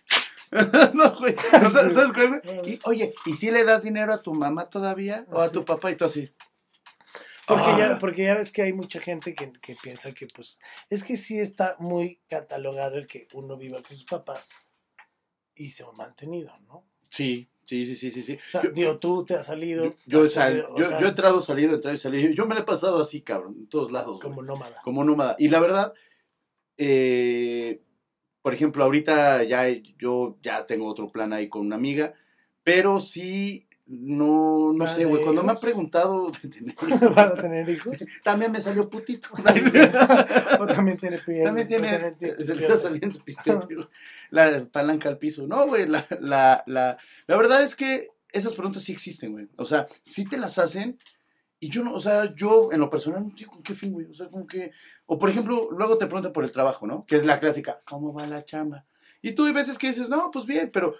no, 0.94 1.16
güey. 1.20 1.36
¿Sabes 1.72 2.12
cuál. 2.14 2.42
Y, 2.66 2.80
oye, 2.86 3.14
¿y 3.26 3.34
si 3.36 3.52
le 3.52 3.64
das 3.64 3.84
dinero 3.84 4.14
a 4.14 4.22
tu 4.22 4.34
mamá 4.34 4.70
todavía? 4.70 5.26
¿O 5.32 5.42
a 5.42 5.52
tu 5.52 5.66
papá? 5.66 5.92
Y 5.92 5.96
tú 5.96 6.06
así. 6.06 6.32
Porque, 7.46 7.66
Ah. 7.68 7.78
ya, 7.78 8.00
porque 8.00 8.24
ya 8.24 8.36
ves 8.36 8.52
que 8.52 8.62
hay 8.62 8.72
mucha 8.74 9.02
gente 9.02 9.36
que, 9.36 9.52
que 9.62 9.76
piensa 9.76 10.14
que, 10.14 10.28
pues, 10.28 10.60
es 10.90 11.04
que 11.04 11.18
sí 11.18 11.40
está 11.40 11.76
muy 11.80 12.22
catalogado 12.30 12.96
el 12.98 13.06
que 13.06 13.28
uno 13.34 13.58
viva 13.58 13.82
con 13.82 13.98
sus 13.98 14.06
papás 14.06 14.72
y 15.54 15.72
se 15.72 15.84
ha 15.84 15.92
mantenido, 15.92 16.58
¿no? 16.68 16.88
Sí, 17.10 17.50
sí, 17.86 17.96
sí, 17.96 17.96
sí, 17.96 18.12
sí. 18.12 18.22
sí. 18.22 18.34
O 18.34 18.52
sea, 18.52 18.64
Yo- 18.64 18.70
digo, 18.72 18.98
tú 19.00 19.26
te 19.26 19.36
has 19.36 19.46
salido. 19.46 19.96
Yo, 20.06 20.22
has 20.22 20.30
sea, 20.30 20.50
he 20.52 21.10
entrado, 21.10 21.42
salido, 21.42 21.76
entrado 21.76 21.96
y 21.96 21.98
salido. 21.98 22.32
Yo 22.32 22.46
me 22.46 22.56
lo 22.56 22.62
he 22.62 22.66
pasado 22.66 23.00
así, 23.02 23.22
cabrón, 23.22 23.56
en 23.60 23.68
todos 23.68 23.92
lados. 23.92 24.18
güey. 24.18 24.22
como 24.22 24.42
nómada. 24.44 24.82
como 24.84 25.04
nómada. 25.04 25.36
Y 25.40 25.48
la 25.50 25.60
verdad, 25.60 25.94
eh, 26.78 27.82
por 28.42 28.54
ejemplo, 28.54 28.84
ahorita 28.84 29.44
ya 29.44 29.68
yo 29.98 30.38
ya 30.42 30.66
tengo 30.66 30.88
otro 30.88 31.08
plan 31.08 31.34
ahí 31.34 31.48
con 31.50 31.66
una 31.66 31.76
amiga, 31.76 32.14
pero 32.64 33.00
sí, 33.00 33.68
no, 33.86 34.72
no 34.74 34.86
¿Plan 34.86 34.96
sé, 34.96 35.06
güey, 35.06 35.22
cuando 35.24 35.43
me 35.43 35.50
ha 35.50 35.54
hijos? 35.54 35.62
preguntado 35.62 36.32
de 36.41 36.50
tener 36.50 36.76
¿Van 37.15 37.32
a 37.34 37.41
tener 37.41 37.69
hijos? 37.69 37.98
también 38.24 38.52
me 38.52 38.62
salió 38.62 38.89
putito. 38.89 39.30
¿O 40.60 40.67
también 40.67 40.98
tiene 40.98 41.19
piel? 41.19 41.43
también 41.43 41.67
tiene, 41.67 42.15
se 42.19 42.56
le 42.56 42.62
está 42.62 42.78
saliendo 42.78 43.19
güey. 43.24 43.88
la 44.32 44.65
palanca 44.72 45.10
al 45.10 45.17
piso. 45.17 45.46
No, 45.48 45.67
güey, 45.67 45.88
la, 45.88 46.06
la, 46.22 46.63
la, 46.65 46.98
la 47.28 47.38
verdad 47.38 47.62
es 47.62 47.76
que 47.76 48.08
esas 48.32 48.54
preguntas 48.54 48.84
sí 48.84 48.91
existen, 48.93 49.34
güey. 49.34 49.48
O 49.58 49.65
sea, 49.65 49.86
sí 50.04 50.26
te 50.26 50.38
las 50.38 50.58
hacen 50.60 50.98
y 51.60 51.69
yo 51.69 51.84
no, 51.84 51.93
o 51.93 52.00
sea, 52.00 52.34
yo 52.36 52.72
en 52.72 52.80
lo 52.80 52.89
personal 52.89 53.24
no 53.24 53.34
digo 53.36 53.52
con 53.52 53.63
qué 53.63 53.76
fin, 53.76 53.93
güey. 53.93 54.08
O 54.08 54.13
sea, 54.13 54.28
como 54.28 54.48
que, 54.48 54.72
o 55.06 55.17
por 55.17 55.30
ejemplo, 55.30 55.69
luego 55.72 55.98
te 55.98 56.08
preguntan 56.08 56.34
por 56.34 56.43
el 56.43 56.52
trabajo, 56.52 56.88
¿no? 56.88 57.06
Que 57.06 57.15
es 57.15 57.26
la 57.26 57.39
clásica, 57.39 57.80
¿cómo 57.86 58.13
va 58.13 58.28
la 58.28 58.43
chamba? 58.43 58.86
Y 59.22 59.32
tú 59.34 59.46
hay 59.46 59.54
veces 59.54 59.78
que 59.78 59.88
dices, 59.88 60.10
no, 60.10 60.30
pues 60.32 60.46
bien, 60.46 60.69
pero 60.74 60.96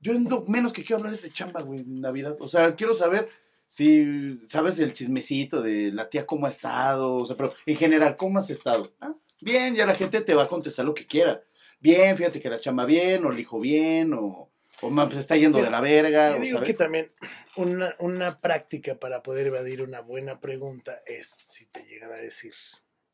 yo 0.00 0.12
lo 0.12 0.44
menos 0.46 0.72
que 0.72 0.82
quiero 0.82 0.98
hablar 0.98 1.14
es 1.14 1.22
de 1.22 1.30
chamba, 1.30 1.62
güey, 1.62 1.80
en 1.80 2.00
Navidad. 2.00 2.36
O 2.40 2.48
sea, 2.48 2.74
quiero 2.76 2.94
saber 2.94 3.28
si 3.66 4.38
sabes 4.46 4.78
el 4.78 4.92
chismecito 4.92 5.60
de 5.60 5.92
la 5.92 6.08
tía 6.08 6.26
cómo 6.26 6.46
ha 6.46 6.50
estado, 6.50 7.16
o 7.16 7.26
sea, 7.26 7.36
pero 7.36 7.52
en 7.66 7.76
general, 7.76 8.16
¿cómo 8.16 8.38
has 8.38 8.50
estado? 8.50 8.92
Ah, 9.00 9.14
bien, 9.40 9.74
ya 9.74 9.86
la 9.86 9.94
gente 9.94 10.20
te 10.20 10.34
va 10.34 10.44
a 10.44 10.48
contestar 10.48 10.84
lo 10.84 10.94
que 10.94 11.06
quiera. 11.06 11.42
Bien, 11.80 12.16
fíjate 12.16 12.40
que 12.40 12.50
la 12.50 12.58
chamba 12.58 12.86
bien, 12.86 13.24
o 13.24 13.32
el 13.32 13.38
hijo 13.38 13.60
bien, 13.60 14.14
o, 14.14 14.50
o 14.80 14.90
ma, 14.90 15.06
pues, 15.06 15.18
está 15.18 15.36
yendo 15.36 15.60
de 15.60 15.70
la 15.70 15.80
verga. 15.80 16.36
Yo 16.36 16.40
digo 16.40 16.58
¿sabes? 16.58 16.66
que 16.68 16.74
también 16.74 17.12
una, 17.56 17.94
una 17.98 18.40
práctica 18.40 18.98
para 18.98 19.22
poder 19.22 19.48
evadir 19.48 19.82
una 19.82 20.00
buena 20.00 20.40
pregunta 20.40 21.02
es 21.06 21.28
si 21.28 21.66
te 21.66 21.84
llegan 21.84 22.12
a 22.12 22.16
decir 22.16 22.54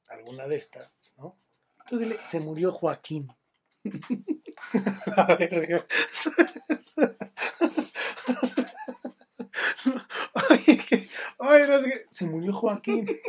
alguna 0.08 0.46
de 0.46 0.56
estas, 0.56 1.12
¿no? 1.16 1.38
Tú 1.88 1.98
dile, 1.98 2.16
se 2.24 2.40
murió 2.40 2.72
Joaquín. 2.72 3.32
A 5.16 5.34
ver, 5.36 5.84
Oye, 10.50 10.76
que- 10.88 11.08
oye, 11.38 11.66
no 11.68 11.80
sé 11.80 11.90
qué, 11.90 12.06
se 12.10 12.26
murió 12.26 12.52
Joaquín. 12.52 13.06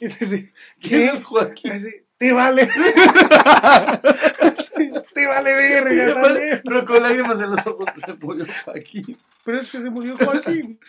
Y 0.00 0.08
¿Quién 0.08 0.52
¿qué? 0.80 1.04
es 1.06 1.22
Joaquín? 1.22 1.72
Te 2.18 2.32
vale. 2.32 2.68
Te 5.14 5.26
vale 5.26 5.54
verga 5.54 6.20
también. 6.22 6.60
Pero 6.64 6.84
con 6.84 7.02
lágrimas 7.02 7.38
en 7.40 7.50
los 7.52 7.66
ojos 7.66 7.86
se 8.04 8.12
murió 8.14 8.44
Joaquín. 8.64 9.18
Pero 9.44 9.58
es 9.60 9.70
que 9.70 9.80
se 9.80 9.90
murió 9.90 10.16
Joaquín. 10.16 10.80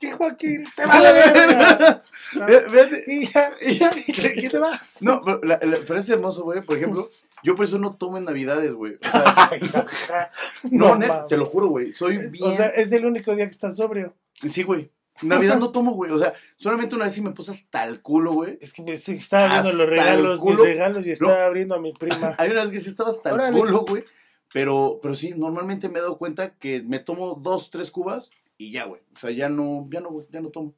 ¿Qué 0.00 0.12
Joaquín? 0.12 0.64
¡Te 0.74 0.86
vale 0.86 1.12
verga! 1.12 2.02
Fíjate, 2.32 3.04
Y 3.06 3.26
ya, 3.26 3.52
y 3.60 3.78
ya, 3.78 3.90
y 4.34 4.48
te, 4.48 4.58
vas. 4.58 4.96
No, 5.00 5.20
pero, 5.24 5.40
la- 5.44 5.60
la- 5.62 5.78
pero 5.86 6.00
es 6.00 6.08
hermoso, 6.08 6.42
güey. 6.42 6.62
Por 6.62 6.76
ejemplo, 6.78 7.10
yo 7.42 7.56
por 7.56 7.64
eso 7.64 7.78
no 7.78 7.96
tomo 7.96 8.18
en 8.18 8.24
Navidades, 8.24 8.72
güey. 8.74 8.94
O 8.94 8.98
sea, 9.10 9.50
no, 10.70 10.88
No, 10.88 10.96
net, 10.96 11.08
mames. 11.08 11.26
te 11.28 11.36
lo 11.36 11.46
juro, 11.46 11.68
güey. 11.68 11.92
Soy 11.94 12.16
bien. 12.30 12.44
O 12.44 12.52
sea, 12.52 12.66
es 12.68 12.90
el 12.92 13.04
único 13.06 13.34
día 13.34 13.46
que 13.46 13.50
estás 13.52 13.76
sobrio. 13.76 14.14
sí, 14.46 14.62
güey. 14.62 14.90
Navidad 15.22 15.58
no 15.58 15.70
tomo, 15.70 15.92
güey. 15.92 16.10
O 16.12 16.18
sea, 16.18 16.32
solamente 16.56 16.94
una 16.94 17.04
vez 17.04 17.12
sí 17.14 17.20
me 17.20 17.32
puse 17.32 17.50
hasta 17.50 17.84
el 17.84 18.00
culo, 18.00 18.32
güey. 18.32 18.56
Es 18.62 18.72
que 18.72 18.82
me- 18.82 18.92
estaba 18.94 19.48
viendo 19.60 19.72
los 19.72 19.86
regalos, 19.88 20.40
mis 20.40 20.56
regalos 20.56 21.06
y 21.06 21.10
estaba 21.10 21.44
abriendo 21.44 21.74
a 21.74 21.78
mi 21.80 21.92
prima. 21.92 22.34
Hay 22.38 22.50
una 22.50 22.62
vez 22.62 22.70
que 22.70 22.80
sí 22.80 22.88
estaba 22.88 23.10
hasta 23.10 23.34
Órale. 23.34 23.54
el 23.54 23.62
culo, 23.62 23.84
güey. 23.86 24.04
Pero, 24.52 24.98
pero 25.02 25.14
sí, 25.14 25.32
normalmente 25.36 25.88
me 25.90 25.98
he 25.98 26.02
dado 26.02 26.16
cuenta 26.16 26.54
que 26.56 26.82
me 26.82 26.98
tomo 27.00 27.34
dos, 27.40 27.70
tres 27.70 27.90
cubas 27.90 28.30
y 28.56 28.72
ya, 28.72 28.84
güey. 28.84 29.02
O 29.14 29.18
sea, 29.18 29.30
ya 29.30 29.48
no, 29.50 29.86
ya 29.92 30.00
no, 30.00 30.10
ya 30.30 30.40
no 30.40 30.48
tomo. 30.48 30.74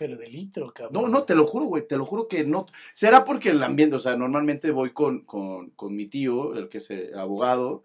Pero 0.00 0.16
de 0.16 0.28
litro, 0.28 0.72
cabrón. 0.72 1.02
No, 1.02 1.08
no, 1.08 1.24
te 1.24 1.34
lo 1.34 1.46
juro, 1.46 1.66
güey, 1.66 1.86
te 1.86 1.98
lo 1.98 2.06
juro 2.06 2.26
que 2.26 2.42
no. 2.42 2.64
Será 2.94 3.22
porque 3.22 3.50
el 3.50 3.62
ambiente, 3.62 3.96
o 3.96 3.98
sea, 3.98 4.16
normalmente 4.16 4.70
voy 4.70 4.94
con, 4.94 5.20
con, 5.26 5.70
con 5.70 5.94
mi 5.94 6.06
tío, 6.06 6.56
el 6.56 6.70
que 6.70 6.78
es 6.78 6.90
eh, 6.90 7.10
abogado, 7.14 7.84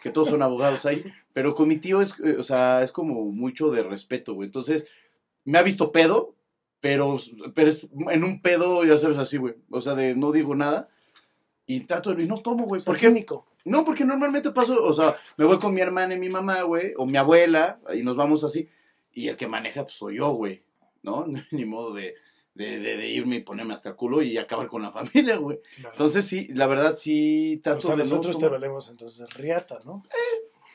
que 0.00 0.10
todos 0.10 0.28
son 0.28 0.42
abogados 0.42 0.86
ahí, 0.86 1.02
pero 1.32 1.56
con 1.56 1.66
mi 1.66 1.78
tío 1.78 2.00
es, 2.00 2.14
eh, 2.20 2.36
o 2.38 2.44
sea, 2.44 2.84
es 2.84 2.92
como 2.92 3.24
mucho 3.32 3.70
de 3.72 3.82
respeto, 3.82 4.34
güey. 4.34 4.46
Entonces, 4.46 4.86
me 5.44 5.58
ha 5.58 5.62
visto 5.62 5.90
pedo 5.90 6.36
pero, 6.80 7.16
pero 7.54 7.68
es 7.68 7.86
en 8.10 8.24
un 8.24 8.40
pedo, 8.40 8.84
ya 8.84 8.98
sabes, 8.98 9.18
así, 9.18 9.36
güey. 9.36 9.56
O 9.70 9.80
sea, 9.80 9.94
de 9.94 10.14
no 10.14 10.30
digo 10.30 10.54
nada 10.54 10.88
y 11.66 11.80
trato 11.80 12.14
de, 12.14 12.22
y 12.22 12.26
no 12.26 12.40
tomo, 12.40 12.66
güey. 12.66 12.80
¿Por 12.80 12.94
¿Por 12.94 13.00
qué? 13.00 13.26
qué? 13.26 13.36
No, 13.64 13.84
porque 13.84 14.04
normalmente 14.04 14.52
paso, 14.52 14.82
o 14.82 14.92
sea, 14.92 15.16
me 15.36 15.44
voy 15.44 15.58
con 15.58 15.74
mi 15.74 15.80
hermana 15.80 16.14
y 16.14 16.18
mi 16.18 16.28
mamá, 16.28 16.62
güey, 16.62 16.94
o 16.96 17.04
mi 17.04 17.18
abuela, 17.18 17.80
y 17.94 18.02
nos 18.02 18.16
vamos 18.16 18.44
así, 18.44 18.68
y 19.12 19.28
el 19.28 19.36
que 19.36 19.48
maneja, 19.48 19.82
pues 19.82 19.96
soy 19.96 20.16
yo, 20.16 20.30
güey, 20.30 20.62
¿no? 21.08 21.24
Ni 21.52 21.64
modo 21.64 21.94
de, 21.94 22.14
de, 22.54 22.78
de, 22.80 22.96
de 22.96 23.08
irme 23.08 23.36
y 23.36 23.40
ponerme 23.40 23.74
hasta 23.74 23.90
el 23.90 23.96
culo 23.96 24.22
y 24.22 24.36
acabar 24.38 24.68
con 24.68 24.82
la 24.82 24.90
familia, 24.98 25.36
güey. 25.36 25.58
Claro. 25.76 25.92
Entonces, 25.94 26.26
sí, 26.26 26.48
la 26.50 26.66
verdad, 26.66 26.96
sí 26.96 27.56
o 27.58 27.62
trato 27.62 27.80
sea, 27.80 27.96
de 27.96 28.04
no 28.04 28.10
nosotros 28.10 28.38
te 28.38 28.48
valemos 28.48 28.88
entonces 28.88 29.32
riata, 29.34 29.78
¿no? 29.84 30.02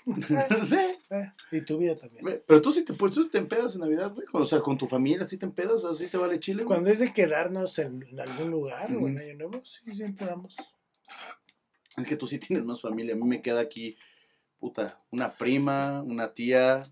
sí, 0.66 0.76
Eh, 1.12 1.32
y 1.52 1.62
tu 1.62 1.78
vida 1.78 1.96
también. 1.96 2.44
pero 2.46 2.62
tú 2.62 2.74
sí 2.74 2.84
te, 2.84 2.94
pues, 2.94 3.14
tú 3.14 3.30
te 3.30 3.38
empedas 3.38 3.76
en 3.76 3.82
Navidad, 3.82 4.12
güey, 4.14 4.28
o 4.34 4.46
sea, 4.46 4.60
con 4.60 4.78
tu 4.78 4.86
familia, 4.88 5.26
sí 5.26 5.38
te 5.38 5.46
empedas, 5.46 5.82
o 5.84 5.94
sea, 5.94 6.06
sí 6.06 6.12
te 6.12 6.18
vale 6.18 6.40
chile, 6.42 6.64
güey. 6.64 6.68
Cuando 6.76 6.90
es 6.90 7.00
de 7.00 7.14
quedarnos 7.14 7.80
en, 7.80 8.04
en 8.04 8.20
algún 8.20 8.52
lugar 8.52 8.94
o 8.96 9.08
en. 9.08 9.18
Año 9.18 9.36
Nuevo, 9.36 9.62
sí, 9.64 9.80
siempre 9.94 10.26
damos. 10.28 10.58
Es 11.96 12.06
que 12.08 12.18
tú 12.18 12.28
sí 12.28 12.38
tienes 12.40 12.66
más 12.66 12.82
familia, 12.82 13.14
a 13.14 13.18
mí 13.18 13.24
me 13.26 13.42
queda 13.42 13.62
aquí, 13.62 13.96
puta, 14.60 15.02
una 15.12 15.38
prima, 15.38 16.02
una 16.02 16.34
tía, 16.34 16.84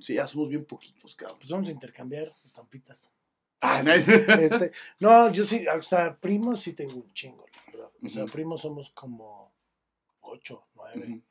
sí, 0.00 0.14
ya 0.14 0.26
somos 0.26 0.48
bien 0.48 0.64
poquitos, 0.64 1.14
cabrón. 1.14 1.38
Pues 1.38 1.50
vamos 1.50 1.68
a 1.68 1.72
intercambiar 1.72 2.34
estampitas. 2.44 3.12
Ah, 3.60 3.82
sí. 3.82 3.90
Este, 3.90 4.72
no, 4.98 5.32
yo 5.32 5.44
sí, 5.44 5.66
o 5.66 5.82
sea, 5.82 6.16
primos 6.18 6.60
sí 6.60 6.72
tengo 6.72 6.94
un 6.94 7.12
chingo, 7.12 7.46
la 7.46 7.72
verdad. 7.72 7.92
O 8.02 8.08
sea, 8.08 8.24
primos 8.26 8.60
somos 8.60 8.90
como 8.90 9.52
ocho, 10.20 10.66
nueve. 10.74 11.22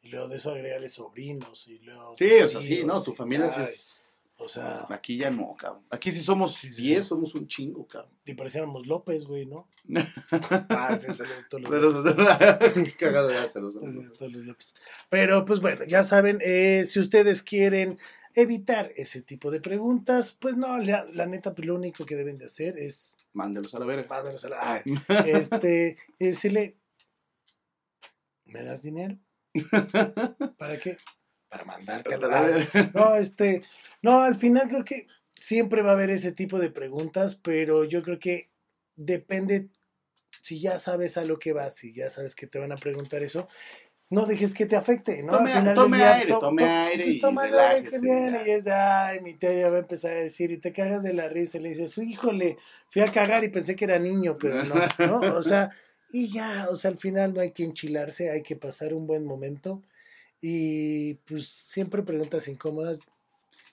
Y 0.00 0.08
luego 0.08 0.28
de 0.28 0.36
eso 0.36 0.50
agregarle 0.50 0.88
sobrinos 0.88 1.68
y 1.68 1.78
luego... 1.78 2.16
Sí, 2.18 2.32
o 2.40 2.48
sea, 2.48 2.60
sí, 2.60 2.82
no, 2.84 3.02
tu 3.02 3.12
familia 3.14 3.46
es... 3.62 4.06
O 4.44 4.48
sea, 4.48 4.86
Aquí 4.90 5.16
ya 5.16 5.30
no, 5.30 5.54
cabrón. 5.54 5.84
Aquí 5.90 6.10
sí 6.10 6.20
somos 6.22 6.54
Sí, 6.56 6.70
sí, 6.72 6.82
10, 6.82 7.02
sí. 7.04 7.08
somos 7.08 7.34
un 7.34 7.46
chingo, 7.48 7.86
cabrón. 7.86 8.12
y 8.24 8.34
pareciéramos 8.34 8.86
López, 8.86 9.24
güey, 9.24 9.46
¿no? 9.46 9.68
Ah, 10.68 10.98
sí, 11.00 11.06
saludos 11.16 11.44
a 11.44 11.48
todos 11.48 11.62
los 11.62 11.70
Pero, 11.70 12.84
cagado 12.98 13.28
de 13.28 13.38
a 13.38 13.48
todos 13.48 13.74
los 13.76 14.44
López. 14.44 14.74
Pero, 15.08 15.44
pues 15.44 15.60
bueno, 15.60 15.84
ya 15.86 16.02
saben, 16.04 16.38
eh, 16.42 16.84
si 16.84 16.98
ustedes 17.00 17.42
quieren 17.42 17.98
evitar 18.34 18.90
ese 18.96 19.22
tipo 19.22 19.50
de 19.50 19.60
preguntas, 19.60 20.32
pues 20.32 20.56
no, 20.56 20.78
la, 20.78 21.04
la 21.12 21.26
neta, 21.26 21.54
pues 21.54 21.66
lo 21.66 21.74
único 21.74 22.06
que 22.06 22.16
deben 22.16 22.38
de 22.38 22.46
hacer 22.46 22.78
es 22.78 23.16
Mándelos 23.34 23.74
a 23.74 23.78
la 23.78 23.86
verga. 23.86 24.06
mándanos 24.08 24.44
a 24.44 24.48
la... 24.50 24.72
ay, 24.74 24.82
este, 25.26 25.96
y 26.18 26.26
decirle, 26.26 26.76
¿me 28.44 28.62
das 28.62 28.82
dinero? 28.82 29.18
¿Para 30.58 30.78
qué? 30.78 30.96
Para 31.52 31.64
mandarte 31.66 32.14
a 32.14 32.18
la... 32.18 32.58
No, 32.94 33.14
este, 33.16 33.62
no, 34.00 34.20
al 34.22 34.36
final 34.36 34.68
creo 34.68 34.84
que 34.84 35.06
siempre 35.36 35.82
va 35.82 35.90
a 35.90 35.92
haber 35.92 36.08
ese 36.08 36.32
tipo 36.32 36.58
de 36.58 36.70
preguntas, 36.70 37.34
pero 37.36 37.84
yo 37.84 38.02
creo 38.02 38.18
que 38.18 38.48
depende, 38.96 39.68
si 40.40 40.58
ya 40.60 40.78
sabes 40.78 41.18
a 41.18 41.26
lo 41.26 41.38
que 41.38 41.52
vas, 41.52 41.74
si 41.76 41.92
ya 41.92 42.08
sabes 42.08 42.34
que 42.34 42.46
te 42.46 42.58
van 42.58 42.72
a 42.72 42.76
preguntar 42.76 43.22
eso, 43.22 43.48
no 44.08 44.24
dejes 44.24 44.54
que 44.54 44.64
te 44.64 44.76
afecte, 44.76 45.22
¿no? 45.22 45.32
Tome- 45.32 45.52
Al 45.52 45.58
final 45.60 45.74
tome 45.74 45.96
día, 45.98 46.14
aire, 46.14 46.32
to- 46.32 46.40
tome 46.40 46.62
to- 46.62 46.68
aire 46.70 47.04
pues 47.04 47.16
y 47.16 47.18
toma 47.18 47.46
el 47.46 47.58
aire 47.58 47.88
que 47.90 47.98
viene 47.98 48.42
y 48.46 48.50
es 48.50 48.64
de, 48.64 48.72
ay, 48.72 49.20
mi 49.20 49.34
tía 49.34 49.52
ya 49.52 49.68
va 49.68 49.76
a 49.76 49.80
empezar 49.80 50.12
a 50.12 50.20
decir, 50.20 50.50
y 50.52 50.56
te 50.56 50.72
cagas 50.72 51.02
de 51.02 51.12
la 51.12 51.28
risa 51.28 51.58
y 51.58 51.60
le 51.60 51.68
dices, 51.68 51.98
híjole, 51.98 52.56
fui 52.88 53.02
a 53.02 53.12
cagar 53.12 53.44
y 53.44 53.48
pensé 53.50 53.76
que 53.76 53.84
era 53.84 53.98
niño, 53.98 54.38
pero 54.38 54.64
no, 54.64 54.74
¿no? 55.06 55.16
O 55.36 55.42
sea, 55.42 55.70
y 56.10 56.32
ya, 56.32 56.68
o 56.70 56.76
sea, 56.76 56.90
al 56.90 56.98
final 56.98 57.34
no 57.34 57.42
hay 57.42 57.50
que 57.52 57.64
enchilarse, 57.64 58.30
hay 58.30 58.42
que 58.42 58.56
pasar 58.56 58.94
un 58.94 59.06
buen 59.06 59.24
momento 59.26 59.82
y 60.42 61.14
pues 61.14 61.48
siempre 61.48 62.02
preguntas 62.02 62.48
incómodas. 62.48 63.00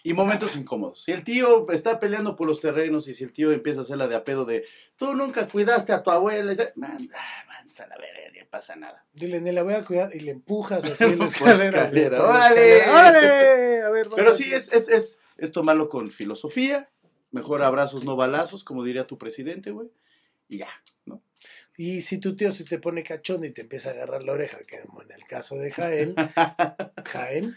Y 0.01 0.13
momentos 0.13 0.55
incómodos. 0.55 1.03
Si 1.03 1.11
el 1.11 1.25
tío 1.25 1.69
está 1.71 1.99
peleando 1.99 2.37
por 2.37 2.47
los 2.47 2.61
terrenos 2.61 3.09
y 3.09 3.13
si 3.13 3.25
el 3.25 3.33
tío 3.33 3.51
empieza 3.51 3.81
a 3.81 3.83
hacer 3.83 3.97
la 3.97 4.07
de 4.07 4.15
a 4.15 4.23
pedo 4.23 4.45
de 4.45 4.65
tú 4.95 5.13
nunca 5.13 5.49
cuidaste 5.49 5.91
a 5.91 6.03
tu 6.03 6.11
abuela, 6.11 6.55
man, 6.75 7.09
a 7.11 7.87
la 7.87 7.97
verga, 7.97 8.39
no 8.39 8.47
pasa 8.49 8.75
nada. 8.77 9.05
Dile, 9.11 9.41
ni 9.41 9.51
la 9.51 9.63
voy 9.63 9.73
a 9.73 9.83
cuidar 9.83 10.15
y 10.15 10.21
le 10.21 10.31
empujas 10.31 10.85
así 10.85 11.03
en 11.03 11.19
la 11.19 11.25
escalera. 11.25 12.23
¡órale! 12.23 13.81
A 13.81 13.89
ver, 13.89 14.07
Pero 14.15 14.35
sí, 14.35 14.53
es, 14.53 14.71
es, 14.71 14.87
es, 14.87 15.19
es 15.37 15.51
tomarlo 15.51 15.89
con 15.89 16.11
filosofía. 16.11 16.89
Mejor 17.31 17.61
abrazos, 17.61 18.03
no 18.05 18.15
balazos, 18.15 18.63
como 18.63 18.83
diría 18.83 19.05
tu 19.05 19.17
presidente, 19.17 19.71
güey. 19.71 19.89
Y 20.47 20.59
ya, 20.59 20.69
¿no? 21.05 21.21
Y 21.81 22.01
si 22.01 22.17
tu 22.17 22.35
tío 22.35 22.51
se 22.51 22.65
te 22.65 22.77
pone 22.77 23.03
cachondo 23.05 23.45
y 23.47 23.51
te 23.51 23.61
empieza 23.61 23.89
a 23.89 23.93
agarrar 23.93 24.21
la 24.23 24.33
oreja, 24.33 24.57
que 24.67 24.81
como 24.81 25.01
en 25.01 25.11
el 25.11 25.23
caso 25.23 25.55
de 25.55 25.71
Jaén, 25.71 26.13
Jaén, 27.05 27.55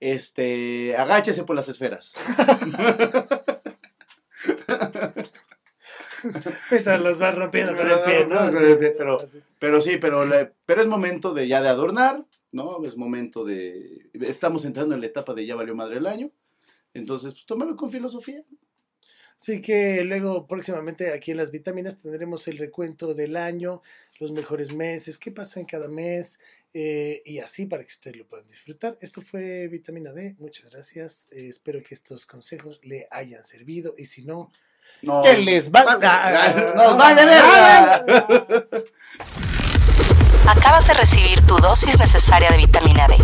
este, 0.00 0.96
agáchese 0.96 1.44
por 1.44 1.54
las 1.54 1.68
esferas. 1.68 2.14
mientras 6.70 7.02
los 7.02 7.18
vas 7.18 7.34
rompiendo 7.34 7.76
con 7.76 7.90
el 7.90 8.00
pie, 8.02 8.26
¿no? 8.26 8.50
Con 8.50 8.64
el 8.64 8.78
pie, 8.78 8.94
pero- 8.96 9.80
sí, 9.82 9.98
pero, 10.00 10.24
le- 10.24 10.52
pero 10.66 10.80
es 10.82 10.88
momento 10.88 11.34
de 11.34 11.46
ya 11.48 11.60
de 11.60 11.68
adornar, 11.68 12.24
¿no? 12.52 12.82
Es 12.86 12.96
momento 12.96 13.44
de... 13.44 14.08
Estamos 14.14 14.64
entrando 14.64 14.94
en 14.94 15.00
la 15.02 15.06
etapa 15.08 15.34
de 15.34 15.44
ya 15.46 15.54
valió 15.56 15.74
madre 15.74 15.98
el 15.98 16.06
año. 16.06 16.30
Entonces, 16.94 17.34
pues 17.34 17.44
tómalo 17.46 17.76
con 17.76 17.90
filosofía. 17.90 18.42
Así 19.40 19.60
que 19.60 20.02
luego 20.04 20.46
próximamente 20.46 21.12
aquí 21.12 21.32
en 21.32 21.36
las 21.36 21.50
vitaminas 21.50 21.98
tendremos 21.98 22.48
el 22.48 22.58
recuento 22.58 23.14
del 23.14 23.36
año, 23.36 23.82
los 24.18 24.32
mejores 24.32 24.72
meses, 24.72 25.18
qué 25.18 25.30
pasó 25.32 25.60
en 25.60 25.66
cada 25.66 25.88
mes 25.88 26.38
eh, 26.72 27.22
y 27.26 27.40
así 27.40 27.66
para 27.66 27.82
que 27.84 27.90
ustedes 27.90 28.16
lo 28.16 28.26
puedan 28.26 28.46
disfrutar. 28.46 28.96
Esto 29.00 29.20
fue 29.22 29.68
Vitamina 29.68 30.12
D, 30.12 30.34
muchas 30.38 30.70
gracias. 30.70 31.28
eh, 31.30 31.48
espero 31.48 31.82
que 31.82 31.94
estos 31.94 32.26
consejos 32.26 32.80
le 32.84 33.06
hayan 33.10 33.44
servido 33.44 33.94
y 33.98 34.06
si 34.06 34.24
no, 34.24 34.50
No, 35.02 35.22
que 35.22 35.36
les 35.36 35.70
va 35.70 35.82
¡Nos 36.76 36.96
vale 36.96 37.24
verga! 37.24 38.84
Acabas 40.46 40.86
de 40.86 40.94
recibir 40.94 41.40
tu 41.46 41.56
dosis 41.56 41.98
necesaria 41.98 42.50
de 42.50 42.58
vitamina 42.58 43.08
D. 43.08 43.16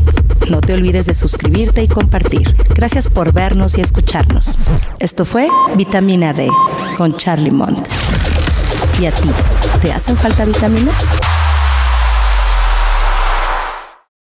No 0.48 0.61
te 0.61 0.72
olvides 0.72 1.06
de 1.06 1.14
suscribirte 1.14 1.83
y 1.83 1.88
compartir. 1.88 2.56
Gracias 2.74 3.09
por 3.09 3.33
vernos 3.33 3.76
y 3.76 3.83
escucharnos. 3.83 4.59
Esto 4.98 5.24
fue 5.24 5.48
Vitamina 5.76 6.33
D 6.33 6.48
con 6.96 7.16
Charlie 7.16 7.50
Mont. 7.50 7.87
¿Y 9.00 9.06
a 9.06 9.12
ti? 9.12 9.30
¿Te 9.83 9.92
hacen 9.92 10.16
falta 10.16 10.44
vitaminas? 10.44 11.29